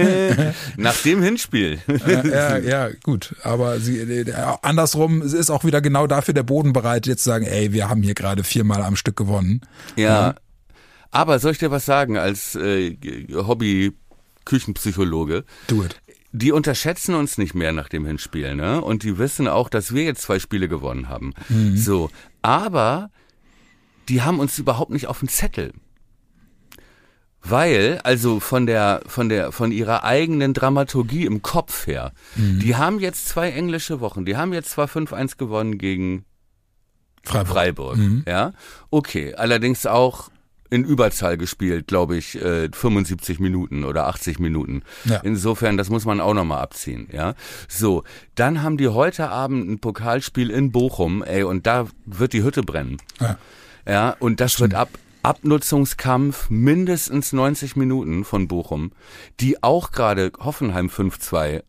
[0.77, 1.81] Nach dem Hinspiel.
[2.25, 3.35] ja, ja, gut.
[3.43, 7.47] Aber sie, äh, andersrum ist auch wieder genau dafür der Boden bereit, jetzt zu sagen,
[7.47, 9.63] ey, wir haben hier gerade viermal am Stück gewonnen.
[9.97, 10.37] Ja.
[11.11, 12.97] Aber soll ich dir was sagen als äh,
[13.35, 13.93] Hobby
[14.45, 15.45] Küchenpsychologe?
[15.67, 16.01] Do it
[16.33, 18.83] die unterschätzen uns nicht mehr nach dem Hinspiel, ne?
[18.83, 21.35] Und die wissen auch, dass wir jetzt zwei Spiele gewonnen haben.
[21.49, 21.77] Mhm.
[21.77, 22.11] So,
[22.43, 23.11] aber
[24.09, 25.73] die haben uns überhaupt nicht auf dem Zettel.
[27.43, 32.59] Weil, also von der, von der, von ihrer eigenen Dramaturgie im Kopf her, mhm.
[32.59, 36.25] die haben jetzt zwei englische Wochen, die haben jetzt zwar 5-1 gewonnen gegen
[37.23, 38.25] Freiburg, Freiburg mhm.
[38.27, 38.53] ja.
[38.91, 40.31] Okay, allerdings auch
[40.71, 44.83] in Überzahl gespielt, glaube ich, äh, 75 Minuten oder 80 Minuten.
[45.05, 45.21] Ja.
[45.23, 47.35] Insofern, das muss man auch nochmal abziehen, ja.
[47.69, 48.05] So,
[48.35, 52.63] dann haben die heute Abend ein Pokalspiel in Bochum, ey, und da wird die Hütte
[52.63, 52.99] brennen.
[53.21, 53.39] Ja,
[53.87, 54.73] ja und das Stimmt.
[54.73, 54.91] wird ab,
[55.23, 58.93] Abnutzungskampf mindestens 90 Minuten von Bochum,
[59.41, 61.63] die auch gerade Hoffenheim 5-2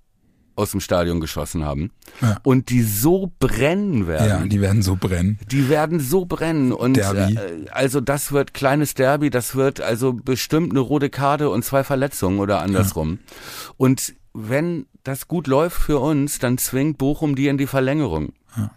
[0.60, 1.91] aus dem Stadion geschossen haben
[2.22, 2.38] ja.
[2.43, 4.28] und die so brennen werden.
[4.28, 5.39] Ja, die werden so brennen.
[5.49, 7.36] Die werden so brennen und Derby.
[7.36, 11.84] Äh, also das wird kleines Derby, das wird also bestimmt eine rote Karte und zwei
[11.84, 13.20] Verletzungen oder andersrum.
[13.20, 13.74] Ja.
[13.78, 18.34] Und wenn das gut läuft für uns, dann zwingt Bochum die in die Verlängerung.
[18.55, 18.72] Ja.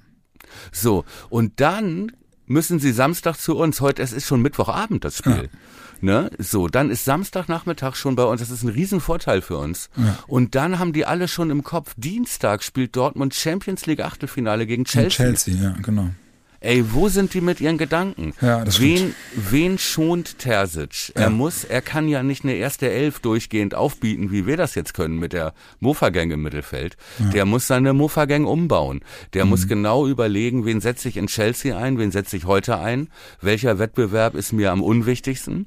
[0.70, 2.12] So, und dann
[2.46, 3.80] müssen sie Samstag zu uns.
[3.80, 5.50] Heute, es ist schon Mittwochabend, das Spiel.
[5.52, 5.58] Ja.
[6.02, 6.30] Ne?
[6.38, 8.40] So, dann ist Samstagnachmittag schon bei uns.
[8.40, 9.88] Das ist ein Riesenvorteil für uns.
[9.96, 10.18] Ja.
[10.26, 14.84] Und dann haben die alle schon im Kopf, Dienstag spielt Dortmund Champions League Achtelfinale gegen
[14.84, 15.10] Chelsea.
[15.10, 16.10] Chelsea, ja, genau.
[16.58, 18.34] Ey, wo sind die mit ihren Gedanken?
[18.40, 21.08] Ja, das wen, wen schont Terzic?
[21.08, 21.22] Ja.
[21.22, 24.94] Er muss, er kann ja nicht eine erste Elf durchgehend aufbieten, wie wir das jetzt
[24.94, 26.96] können mit der Mofa-Gang im Mittelfeld.
[27.18, 27.30] Ja.
[27.30, 29.00] Der muss seine Mofa-Gang umbauen.
[29.34, 29.50] Der mhm.
[29.50, 33.08] muss genau überlegen, wen setze ich in Chelsea ein, wen setze ich heute ein,
[33.40, 35.66] welcher Wettbewerb ist mir am unwichtigsten.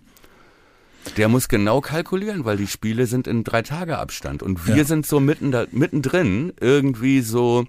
[1.18, 4.84] Der muss genau kalkulieren, weil die Spiele sind in drei Tage Abstand und wir ja.
[4.86, 7.66] sind so mitten da, mittendrin irgendwie so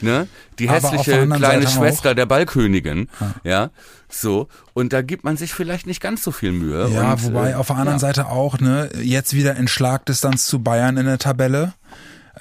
[0.00, 0.26] ne
[0.58, 2.14] die hässliche kleine Seite Schwester auch.
[2.14, 3.34] der Ballkönigin ja.
[3.44, 3.70] ja.
[4.08, 7.50] so und da gibt man sich vielleicht nicht ganz so viel Mühe ja und, wobei
[7.50, 8.00] äh, auf der anderen ja.
[8.00, 11.74] Seite auch ne jetzt wieder in Schlagdistanz zu Bayern in der Tabelle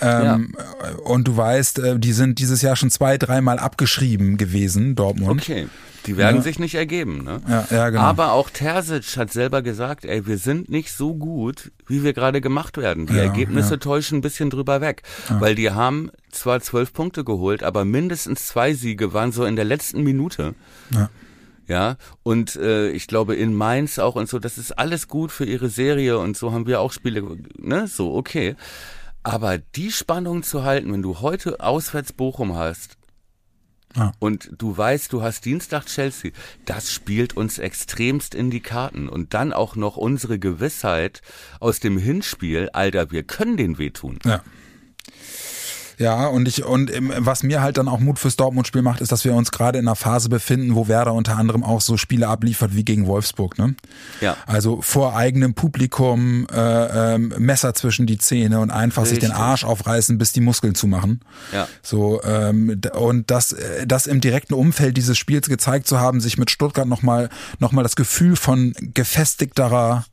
[0.02, 0.96] ähm, ja.
[1.04, 5.42] Und du weißt, äh, die sind dieses Jahr schon zwei, dreimal abgeschrieben gewesen, Dortmund.
[5.42, 5.68] Okay.
[6.06, 6.42] Die werden ja.
[6.44, 7.42] sich nicht ergeben, ne?
[7.48, 8.04] Ja, ja, genau.
[8.04, 12.42] Aber auch Terzic hat selber gesagt, ey, wir sind nicht so gut, wie wir gerade
[12.42, 13.08] gemacht werden.
[13.08, 15.02] Die ja, Ergebnisse täuschen ein bisschen drüber weg.
[15.30, 19.66] Weil die haben zwar zwölf Punkte geholt, aber mindestens zwei Siege waren so in der
[19.66, 20.54] letzten Minute.
[20.92, 21.10] Ja.
[21.68, 25.46] Ja, und äh, ich glaube in Mainz auch und so, das ist alles gut für
[25.46, 27.24] ihre Serie und so haben wir auch Spiele,
[27.58, 28.56] ne, so, okay.
[29.26, 32.98] Aber die Spannung zu halten, wenn du heute auswärts Bochum hast,
[33.96, 34.12] Ja.
[34.20, 36.32] Und du weißt, du hast Dienstag Chelsea.
[36.66, 39.08] Das spielt uns extremst in die Karten.
[39.08, 41.22] Und dann auch noch unsere Gewissheit
[41.62, 44.20] aus dem Hinspiel, Alter, wir können den wehtun.
[44.26, 44.44] Ja.
[45.98, 49.12] Ja, und ich und ähm, was mir halt dann auch Mut fürs Dortmund-Spiel macht, ist,
[49.12, 52.28] dass wir uns gerade in einer Phase befinden, wo Werder unter anderem auch so Spiele
[52.28, 53.58] abliefert wie gegen Wolfsburg.
[53.58, 53.76] Ne?
[54.22, 54.38] Ja.
[54.46, 59.46] Also vor eigenem Publikum äh, ähm, Messer zwischen die Zähne und einfach sich den Richtig.
[59.46, 61.22] Arsch aufreißen, bis die Muskeln zumachen.
[61.54, 61.68] Ja.
[61.82, 66.38] So ähm, und das, äh, das im direkten Umfeld dieses Spiels gezeigt zu haben, sich
[66.38, 67.30] mit Stuttgart nochmal
[67.60, 70.06] noch mal das Gefühl von gefestigterer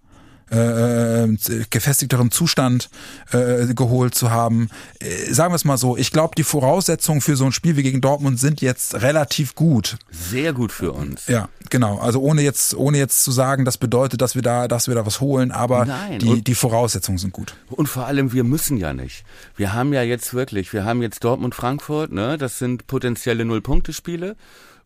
[0.53, 1.37] äh, äh,
[1.71, 2.91] gefestigterem Zustand
[3.33, 4.69] äh, geholt zu haben.
[5.01, 7.83] Äh, sagen wir es mal so, ich glaube, die Voraussetzungen für so ein Spiel wie
[7.83, 9.97] gegen Dortmund sind jetzt relativ gut.
[10.11, 11.27] Sehr gut für uns.
[11.27, 11.99] Ja, genau.
[11.99, 15.07] Also ohne jetzt, ohne jetzt zu sagen, das bedeutet, dass wir da, dass wir da
[15.07, 17.55] was holen, aber Nein, die, die Voraussetzungen sind gut.
[17.71, 19.25] Und vor allem, wir müssen ja nicht.
[19.57, 22.37] Wir haben ja jetzt wirklich, wir haben jetzt Dortmund-Frankfurt, ne?
[22.37, 24.37] Das sind potenzielle Null-Punkte-Spiele,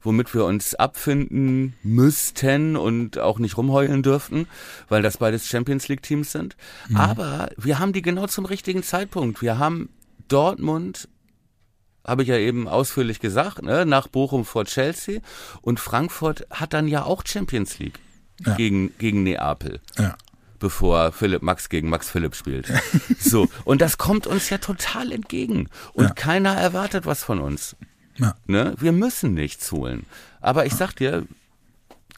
[0.06, 4.46] womit wir uns abfinden müssten und auch nicht rumheulen dürften,
[4.88, 6.56] weil das beides Champions League-Teams sind.
[6.94, 9.42] Aber wir haben die genau zum richtigen Zeitpunkt.
[9.42, 9.90] Wir haben
[10.28, 11.08] Dortmund
[12.06, 13.84] habe ich ja eben ausführlich gesagt, ne?
[13.84, 15.20] nach Bochum vor Chelsea
[15.60, 17.98] und Frankfurt hat dann ja auch Champions League
[18.44, 18.54] Ja.
[18.54, 20.16] gegen, gegen Neapel Ja.
[20.60, 22.68] bevor Philipp Max gegen Max Philipp spielt.
[23.18, 25.68] So, und das kommt uns ja total entgegen.
[25.94, 26.10] Und Ja.
[26.14, 27.74] keiner erwartet was von uns.
[28.18, 28.36] Ja.
[28.46, 28.74] Ne?
[28.78, 30.06] Wir müssen nichts holen.
[30.40, 31.26] Aber ich sag dir,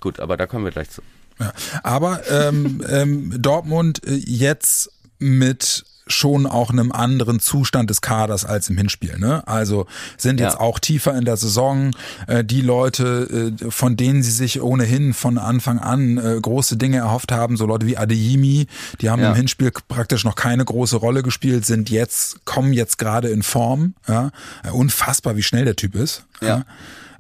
[0.01, 1.03] gut, aber da kommen wir gleich zu.
[1.39, 1.53] Ja.
[1.83, 8.69] Aber ähm, ähm, Dortmund äh, jetzt mit schon auch einem anderen Zustand des Kaders als
[8.69, 9.19] im Hinspiel.
[9.19, 9.47] Ne?
[9.47, 9.87] Also
[10.17, 10.61] sind jetzt Ja.
[10.61, 11.93] auch tiefer in der Saison.
[12.27, 16.99] Äh, die Leute, äh, von denen sie sich ohnehin von Anfang an äh, große Dinge
[16.99, 18.67] erhofft haben, so Leute wie Adeyemi,
[19.01, 19.31] die haben Ja.
[19.31, 23.95] im Hinspiel praktisch noch keine große Rolle gespielt, sind jetzt, kommen jetzt gerade in Form.
[24.07, 24.31] Ja?
[24.65, 26.25] Äh, Unfassbar, wie schnell der Typ ist.
[26.41, 26.65] Ja.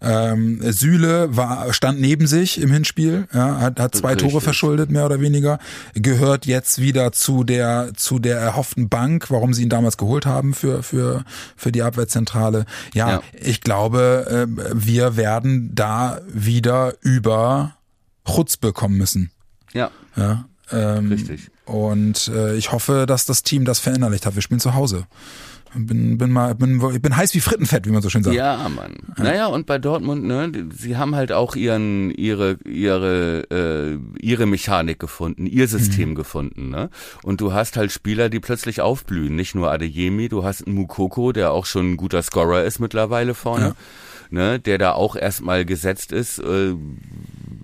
[0.01, 4.31] Ähm, Süle war, stand neben sich im Hinspiel, ja, hat, hat zwei Richtig.
[4.31, 5.59] Tore verschuldet, mehr oder weniger,
[5.95, 10.55] gehört jetzt wieder zu der, zu der erhofften Bank, warum sie ihn damals geholt haben
[10.55, 11.25] für, für,
[11.57, 12.65] für die Abwehrzentrale.
[12.95, 13.23] Ja, Ja.
[13.33, 17.75] ich glaube, äh, wir werden da wieder über
[18.25, 19.31] Chutzpe kommen müssen.
[19.73, 21.51] Ja, Ja, ähm, Richtig.
[21.65, 24.35] Und äh, ich hoffe, dass das Team das verinnerlicht hat.
[24.35, 25.07] Wir spielen zu Hause.
[25.75, 28.35] Bin, bin mal, bin, ich bin heiß wie Frittenfett, wie man so schön sagt.
[28.37, 28.95] ja, Mann.
[29.17, 34.99] Naja, und bei Dortmund, ne, sie haben halt auch ihren, ihre, ihre, äh, ihre Mechanik
[34.99, 35.69] gefunden, ihr Mhm.
[35.69, 36.91] System gefunden, ne?
[37.23, 39.37] Und du hast halt Spieler, die plötzlich aufblühen.
[39.37, 43.35] Nicht nur Adeyemi, du hast einen Mukoko, der auch schon ein guter Scorer ist mittlerweile
[43.35, 43.75] vorne.
[44.31, 46.39] Ne, der da auch erstmal gesetzt ist.
[46.39, 46.75] Äh,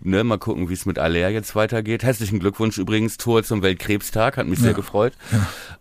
[0.02, 2.02] ne, mal gucken, wie es mit Aller jetzt weitergeht.
[2.02, 5.12] Herzlichen Glückwunsch übrigens, Tor zum Weltkrebstag, hat mich sehr gefreut.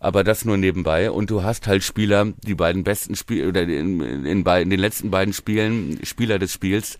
[0.00, 1.10] Aber das nur nebenbei.
[1.10, 5.10] Und du hast halt Spieler, die beiden besten Spiele oder in, in, in den letzten
[5.10, 6.98] beiden Spielen, Spieler des Spiels,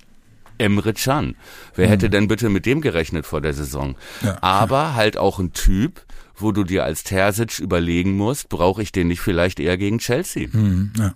[0.58, 1.34] Emre Can.
[1.74, 3.96] Wer hätte denn bitte mit dem gerechnet vor der Saison?
[4.22, 4.38] Ja.
[4.40, 6.02] Aber halt auch ein Typ,
[6.36, 10.48] wo du dir als Terzic überlegen musst, brauche ich den nicht vielleicht eher gegen Chelsea?
[10.52, 11.14] Mhm, ja.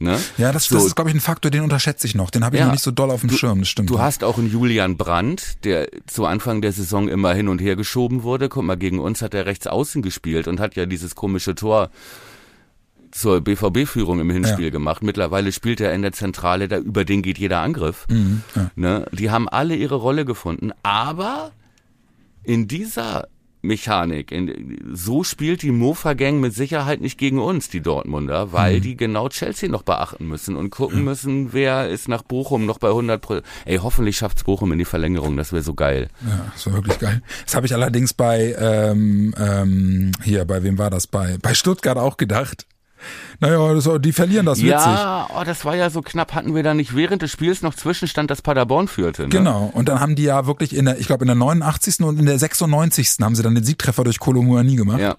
[0.00, 0.18] Ne?
[0.38, 2.30] Ja, das, So, das ist, glaube ich, ein Faktor, den unterschätze ich noch.
[2.30, 2.66] Den habe ich Ja.
[2.66, 3.90] noch nicht so doll auf dem Schirm, das stimmt.
[3.90, 7.76] Du hast auch einen Julian Brandt, der zu Anfang der Saison immer hin und her
[7.76, 8.48] geschoben wurde.
[8.48, 11.90] Guck mal, gegen uns hat er rechts außen gespielt und hat ja dieses komische Tor
[13.12, 14.70] zur BVB-Führung im Hinspiel Ja.
[14.70, 15.04] gemacht.
[15.04, 18.06] Mittlerweile spielt er in der Zentrale, da über den geht jeder Angriff.
[18.10, 18.70] Mhm, ja.
[18.74, 19.06] Ne?
[19.12, 21.52] Die haben alle ihre Rolle gefunden, aber
[22.42, 23.28] in dieser
[23.64, 24.32] Mechanik,
[24.92, 29.68] so spielt die Mofa-Gang mit Sicherheit nicht gegen uns, die Dortmunder, weil die genau Chelsea
[29.68, 33.78] noch beachten müssen und gucken müssen, wer ist nach Bochum noch bei 100 Pro Ey,
[33.78, 36.08] hoffentlich schafft's Bochum in die Verlängerung, das wäre so geil.
[36.26, 37.22] Ja, das war wirklich geil.
[37.44, 41.06] Das habe ich allerdings bei, ähm, ähm, hier, bei wem war das?
[41.06, 42.66] Bei, bei Stuttgart auch gedacht.
[43.40, 44.70] Naja, das, die verlieren das witzig.
[44.70, 47.74] Ja, oh, das war ja so knapp, hatten wir da nicht während des Spiels noch
[47.74, 49.22] Zwischenstand, dass Paderborn führte.
[49.22, 49.28] Ne?
[49.28, 49.70] Genau.
[49.72, 52.00] Und dann haben die ja wirklich in der, ich glaube in der 89.
[52.00, 53.16] und in der 96.
[53.20, 55.00] haben sie dann den Siegtreffer durch Kolomuani gemacht.
[55.00, 55.16] Ja.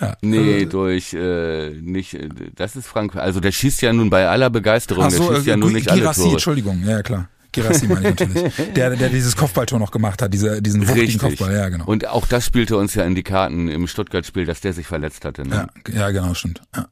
[0.00, 0.16] Ja.
[0.20, 3.16] Nee, durch äh, nicht, äh, das ist Frank.
[3.16, 5.72] Also der schießt ja nun bei aller Begeisterung, Ach der so, schießt ja äh, nun
[5.72, 6.32] nicht alle Girassi, Tore.
[6.32, 6.82] Entschuldigung.
[6.84, 7.28] Ja, ja, klar.
[7.52, 8.52] Girassi meine ich natürlich.
[8.74, 11.20] Der, der dieses Kopfballtor noch gemacht hat, diese, diesen wuchtigen Richtig.
[11.20, 11.54] Kopfball.
[11.54, 11.86] Ja, genau.
[11.86, 15.24] Und auch das spielte uns ja in die Karten im Stuttgart-Spiel, dass der sich verletzt
[15.24, 15.48] hatte.
[15.48, 15.68] Ne?
[15.88, 16.60] Ja, ja genau, stimmt.
[16.74, 16.88] Ja.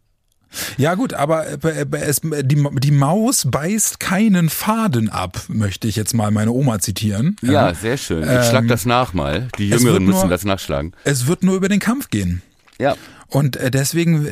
[0.76, 5.96] Ja gut, aber äh, äh, es, die, die Maus beißt keinen Faden ab, möchte ich
[5.96, 7.36] jetzt mal meine Oma zitieren.
[7.42, 8.22] Ja, sehr schön.
[8.22, 9.48] Ich schlag das nach mal.
[9.58, 10.92] Die Jüngeren wird nur- müssen das nachschlagen.
[11.04, 12.42] Es wird nur über den Kampf gehen.
[12.78, 12.94] Ja.
[13.28, 14.28] Und äh, deswegen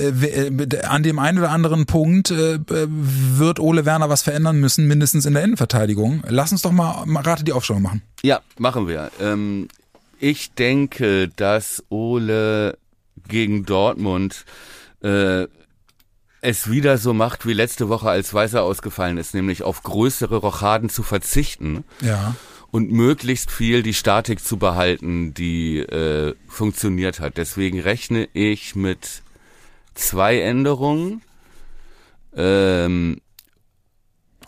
[0.89, 5.43] an dem einen oder anderen Punkt wird Ole Werner was verändern müssen, mindestens in der
[5.45, 6.23] Innenverteidigung.
[6.29, 8.03] Lass uns doch mal, Rate die Aufstellung machen.
[8.23, 9.11] Ja, machen wir.
[9.21, 9.69] Ähm,
[10.21, 12.77] ich denke, dass Ole
[13.29, 14.45] gegen Dortmund
[16.43, 20.91] es wieder so macht wie letzte Woche, als Weiser ausgefallen ist, nämlich auf größere Rochaden
[20.91, 22.35] zu verzichten Ja.
[22.73, 27.37] und möglichst viel die Statik zu behalten, die äh, funktioniert hat.
[27.37, 29.23] Deswegen rechne ich mit
[29.95, 31.23] zwei Änderungen.
[32.37, 33.21] Ähm,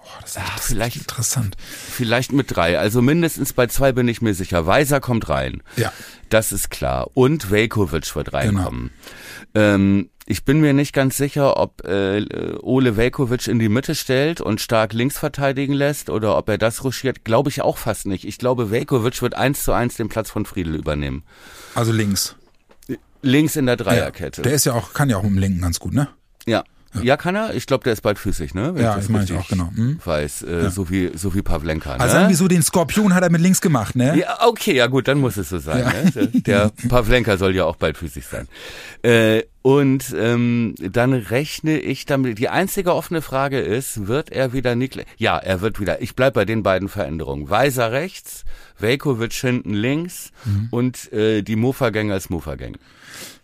[0.05, 1.57] Boah, das ist Ach, vielleicht- interessant.
[1.59, 2.79] vielleicht mit drei.
[2.79, 4.67] Also mindestens bei zwei bin ich mir sicher.
[4.67, 5.63] Weiser kommt rein.
[5.77, 5.93] Ja.
[6.29, 7.11] Das ist klar.
[7.15, 8.91] Und Velkovic wird reinkommen.
[9.55, 12.25] Ähm, ich bin mir nicht ganz sicher, ob äh,
[12.63, 16.85] Ole Velkovic in die Mitte stellt und stark links verteidigen lässt oder ob er das
[16.85, 17.25] ruschiert.
[17.25, 18.25] Glaube ich auch fast nicht.
[18.25, 21.25] Ich glaube, Velkovic wird eins zu eins den Platz von Friedel übernehmen.
[21.75, 22.37] Also links.
[23.23, 23.85] Links in der Ja.
[23.85, 24.43] Dreierkette.
[24.43, 26.09] Der ist ja auch, kann ja auch mit dem Linken ganz gut, ne?
[26.47, 26.63] Ja.
[27.03, 27.55] Ja, kann er?
[27.55, 28.75] Ich glaube, der ist beidfüßig, ne?
[28.75, 29.71] Wenn Ja, das ich meine ich auch, genau.
[29.75, 29.99] Hm?
[30.05, 31.93] Weiß, äh, so wie so wie Pavlenka.
[31.95, 32.11] Also ne?
[32.13, 34.17] sagen wir so, den Skorpion hat er mit links gemacht, ne?
[34.19, 35.85] Ja, okay, ja gut, dann muss es so sein.
[36.15, 36.29] Ne?
[36.29, 38.49] Der Pavlenka soll ja auch beidfüßig sein.
[39.03, 42.39] Äh, und ähm, dann rechne ich damit.
[42.39, 45.07] Die einzige offene Frage ist, wird er wieder Niklas?
[45.17, 46.03] Ja, er wird wieder.
[46.03, 47.49] Ich bleib bei den beiden Veränderungen.
[47.49, 48.45] Weiser rechts,
[48.79, 50.69] Velkovic hinten links Mhm.
[50.71, 52.77] und äh, die Mofa-Gang als Mofa-Gang.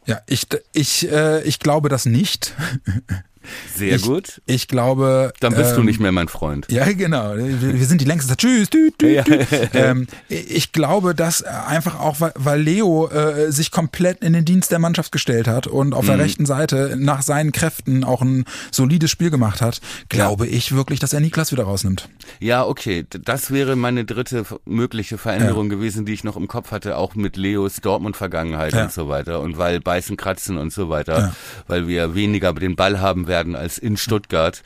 [0.07, 2.55] Ja, ich, ich, äh, ich glaube das nicht.
[3.74, 4.41] Sehr ich, gut.
[4.47, 5.32] Ich glaube.
[5.41, 6.66] Dann bist du ähm, nicht mehr mein Freund.
[6.70, 7.34] Ja, genau.
[7.36, 8.36] Wir sind die längste.
[8.36, 8.68] Tschüss.
[8.70, 9.24] Tü, tü, Ja.
[9.72, 14.78] Ähm, ich glaube, dass einfach auch, weil- Leo äh, sich komplett in den Dienst der
[14.78, 16.20] Mannschaft gestellt hat und auf der Mhm.
[16.20, 19.80] rechten Seite nach seinen Kräften auch ein solides Spiel gemacht hat,
[20.11, 22.09] glaube ich wirklich, dass er Niklas wieder rausnimmt.
[22.38, 23.07] Ja, okay.
[23.24, 27.36] Das wäre meine dritte mögliche Veränderung gewesen, die ich noch im Kopf hatte, auch mit
[27.38, 28.84] Leos Dortmund-Vergangenheit Ja.
[28.84, 29.41] und so weiter.
[29.41, 31.32] Und weil Beißen, Kratzen und so weiter, Ja.
[31.66, 34.62] weil wir weniger den Ball haben werden als in Stuttgart,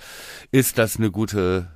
[0.51, 1.69] ist das eine gute,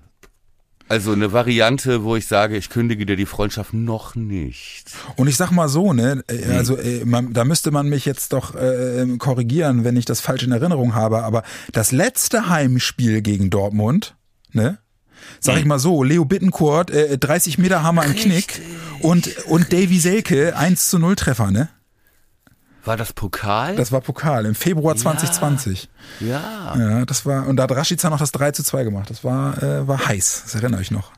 [0.89, 4.87] also eine Variante, wo ich sage, ich kündige dir die Freundschaft noch nicht.
[5.17, 6.53] Und ich sag mal so, ne, äh, Mhm.
[6.57, 10.43] also äh, man, da müsste man mich jetzt doch äh, korrigieren, wenn ich das falsch
[10.43, 14.17] in Erinnerung habe, aber das letzte Heimspiel gegen Dortmund,
[14.53, 14.79] ne?
[15.41, 18.61] Sag ich mal so, Leo Bittencourt, äh, 30 Meter Hammer im Knick
[19.01, 21.69] und, und Davy Selke 1 zu 0 Treffer, ne?
[22.85, 23.77] War das Pokal?
[23.77, 25.89] Das war Pokal im Februar 2020.
[26.21, 26.75] ja.
[26.79, 29.11] Ja, das war, und da hat Rashica noch das 3 zu 2 gemacht.
[29.11, 31.13] Das war, äh, war heiß, das erinnere ich noch.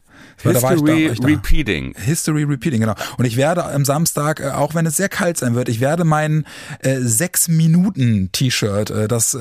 [0.44, 1.94] War- da da, History repeating.
[1.96, 2.94] History Repeating, genau.
[3.18, 6.04] Und ich werde am Samstag, äh, auch wenn es sehr kalt sein wird, ich werde
[6.04, 6.44] mein
[6.80, 9.38] äh, sechs Minuten T-Shirt, äh, das äh,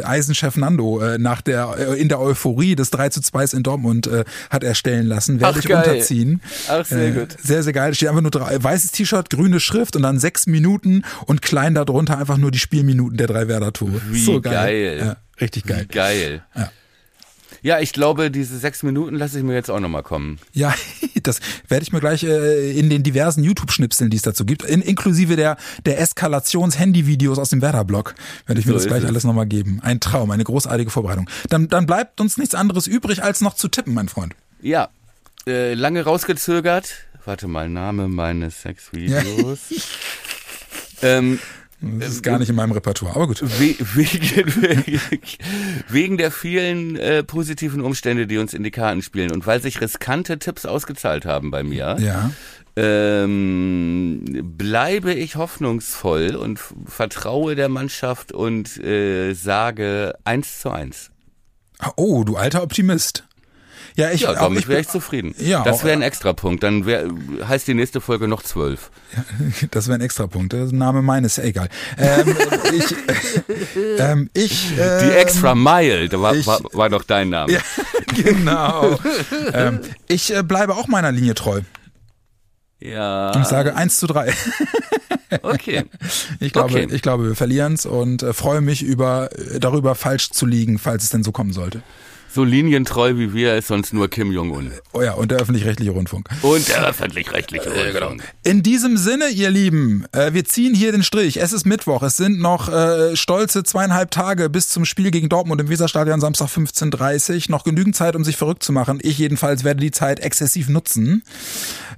[0.00, 3.62] äh, Eisenchef Nando äh, nach der äh, in der Euphorie des 3 zu 2 in
[3.62, 5.78] Dortmund äh, hat erstellen lassen, werde Ach, ich geil.
[5.78, 6.40] unterziehen.
[6.68, 7.36] Ach, sehr äh, gut.
[7.42, 7.94] Sehr, sehr geil.
[7.94, 12.18] Steht einfach nur drei, weißes T-Shirt, grüne Schrift und dann sechs Minuten und klein darunter
[12.18, 14.00] einfach nur die Spielminuten der drei Werder-Tore.
[14.10, 14.52] Wie so geil.
[14.52, 14.98] geil.
[14.98, 15.86] Ja, richtig geil.
[15.88, 16.42] Wie geil.
[16.54, 16.70] Ja.
[17.62, 20.38] Ja, ich glaube, diese sechs Minuten lasse ich mir jetzt auch nochmal kommen.
[20.52, 20.74] Ja,
[21.22, 24.82] das werde ich mir gleich äh, in den diversen YouTube-Schnipseln, die es dazu gibt, in,
[24.82, 28.14] inklusive der, der Eskalations-Handy-Videos aus dem Werder-Blog,
[28.46, 29.08] werde ich mir So das gleich es.
[29.08, 29.80] alles nochmal geben.
[29.82, 31.28] Ein Traum, eine großartige Vorbereitung.
[31.48, 34.34] Dann, dann bleibt uns nichts anderes übrig, als noch zu tippen, mein Freund.
[34.60, 34.88] Ja,
[35.46, 36.94] äh, lange rausgezögert.
[37.24, 39.58] Warte mal, Name meines Sexvideos.
[41.02, 41.38] ähm,
[41.80, 43.40] Das ist gar nicht in meinem Repertoire, aber gut.
[43.42, 45.00] we wegen,
[45.88, 49.80] wegen der vielen äh, positiven Umstände, die uns in die Karten spielen und weil sich
[49.80, 52.32] riskante Tipps ausgezahlt haben bei mir, Ja.
[52.74, 54.24] ähm,
[54.56, 61.10] bleibe ich hoffnungsvoll und vertraue der Mannschaft und äh, sage eins zu eins.
[61.78, 63.27] Ah, Oh, du alter Optimist.
[63.96, 65.34] Ja, ich, Ja, damit ich wäre ich zufrieden.
[65.38, 66.62] Ja, das wäre ein Extrapunkt.
[66.62, 67.08] Dann wär,
[67.46, 68.90] heißt die nächste Folge noch zwölf.
[69.70, 70.52] Das wäre ein Extrapunkt.
[70.52, 71.68] Der Name meines, ja, egal.
[71.96, 72.36] Ähm,
[72.74, 72.94] ich,
[73.98, 77.52] ähm, ich, ähm, Die Extra Mile, da war, ich- war, war doch dein Name.
[77.52, 77.60] Ja,
[78.22, 78.98] genau.
[79.52, 81.60] ähm, ich äh, bleibe auch meiner Linie treu.
[82.80, 83.38] Ja.
[83.40, 84.32] Ich sage 1 zu 3.
[85.42, 85.84] Okay.
[86.40, 86.88] Ich glaube, Okay.
[86.90, 91.02] ich glaube, wir verlieren's und äh, freue mich über äh, darüber falsch zu liegen, falls
[91.04, 91.82] es denn so kommen sollte.
[92.30, 94.70] So linientreu wie wir ist sonst nur Kim Jong-un.
[94.92, 96.28] Oh ja, und der öffentlich-rechtliche Rundfunk.
[96.42, 98.22] Und der öffentlich-rechtliche Rundfunk.
[98.44, 101.40] In diesem Sinne, ihr Lieben, äh, wir ziehen hier den Strich.
[101.40, 102.02] Es ist Mittwoch.
[102.02, 106.48] Es sind noch äh, stolze zweieinhalb Tage bis zum Spiel gegen Dortmund im Weserstadion Samstag
[106.48, 108.98] 15.30 Noch genügend Zeit, um sich verrückt zu machen.
[109.02, 111.22] Ich jedenfalls werde die Zeit exzessiv nutzen.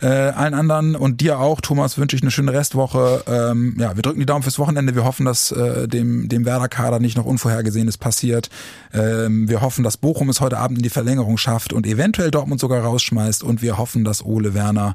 [0.00, 3.24] Äh, allen anderen und dir auch, Thomas, wünsche ich eine schöne Restwoche.
[3.26, 4.94] Ähm, ja, wir drücken die Daumen fürs Wochenende.
[4.94, 8.48] Wir hoffen, dass äh, dem, dem Werder-Kader nicht noch Unvorhergesehenes passiert.
[8.94, 12.60] Ähm, wir hoffen, dass Bochum es heute Abend in die Verlängerung schafft und eventuell Dortmund
[12.60, 13.42] sogar rausschmeißt.
[13.42, 14.94] Und wir hoffen, dass Ole Werner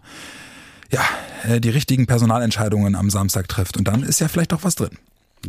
[0.92, 1.02] ja,
[1.48, 3.78] äh, die richtigen Personalentscheidungen am Samstag trifft.
[3.78, 4.98] Und dann ist ja vielleicht auch was drin.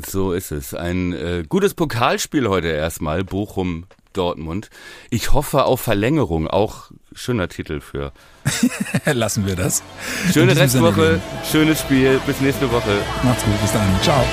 [0.05, 0.75] So ist es.
[0.75, 3.25] Ein äh, gutes Pokalspiel heute erstmal.
[3.25, 4.71] Bochum, Dortmund.
[5.11, 6.49] Ich hoffe auf Verlängerung.
[6.49, 8.13] Auch schöner Titel für.
[9.05, 9.83] Lassen wir das.
[10.33, 11.21] Schöne Restwoche,
[11.51, 12.21] schönes Spiel.
[12.27, 12.99] Bis nächste Woche.
[13.23, 13.89] Macht's gut, bis dann.
[14.03, 14.25] Ciao.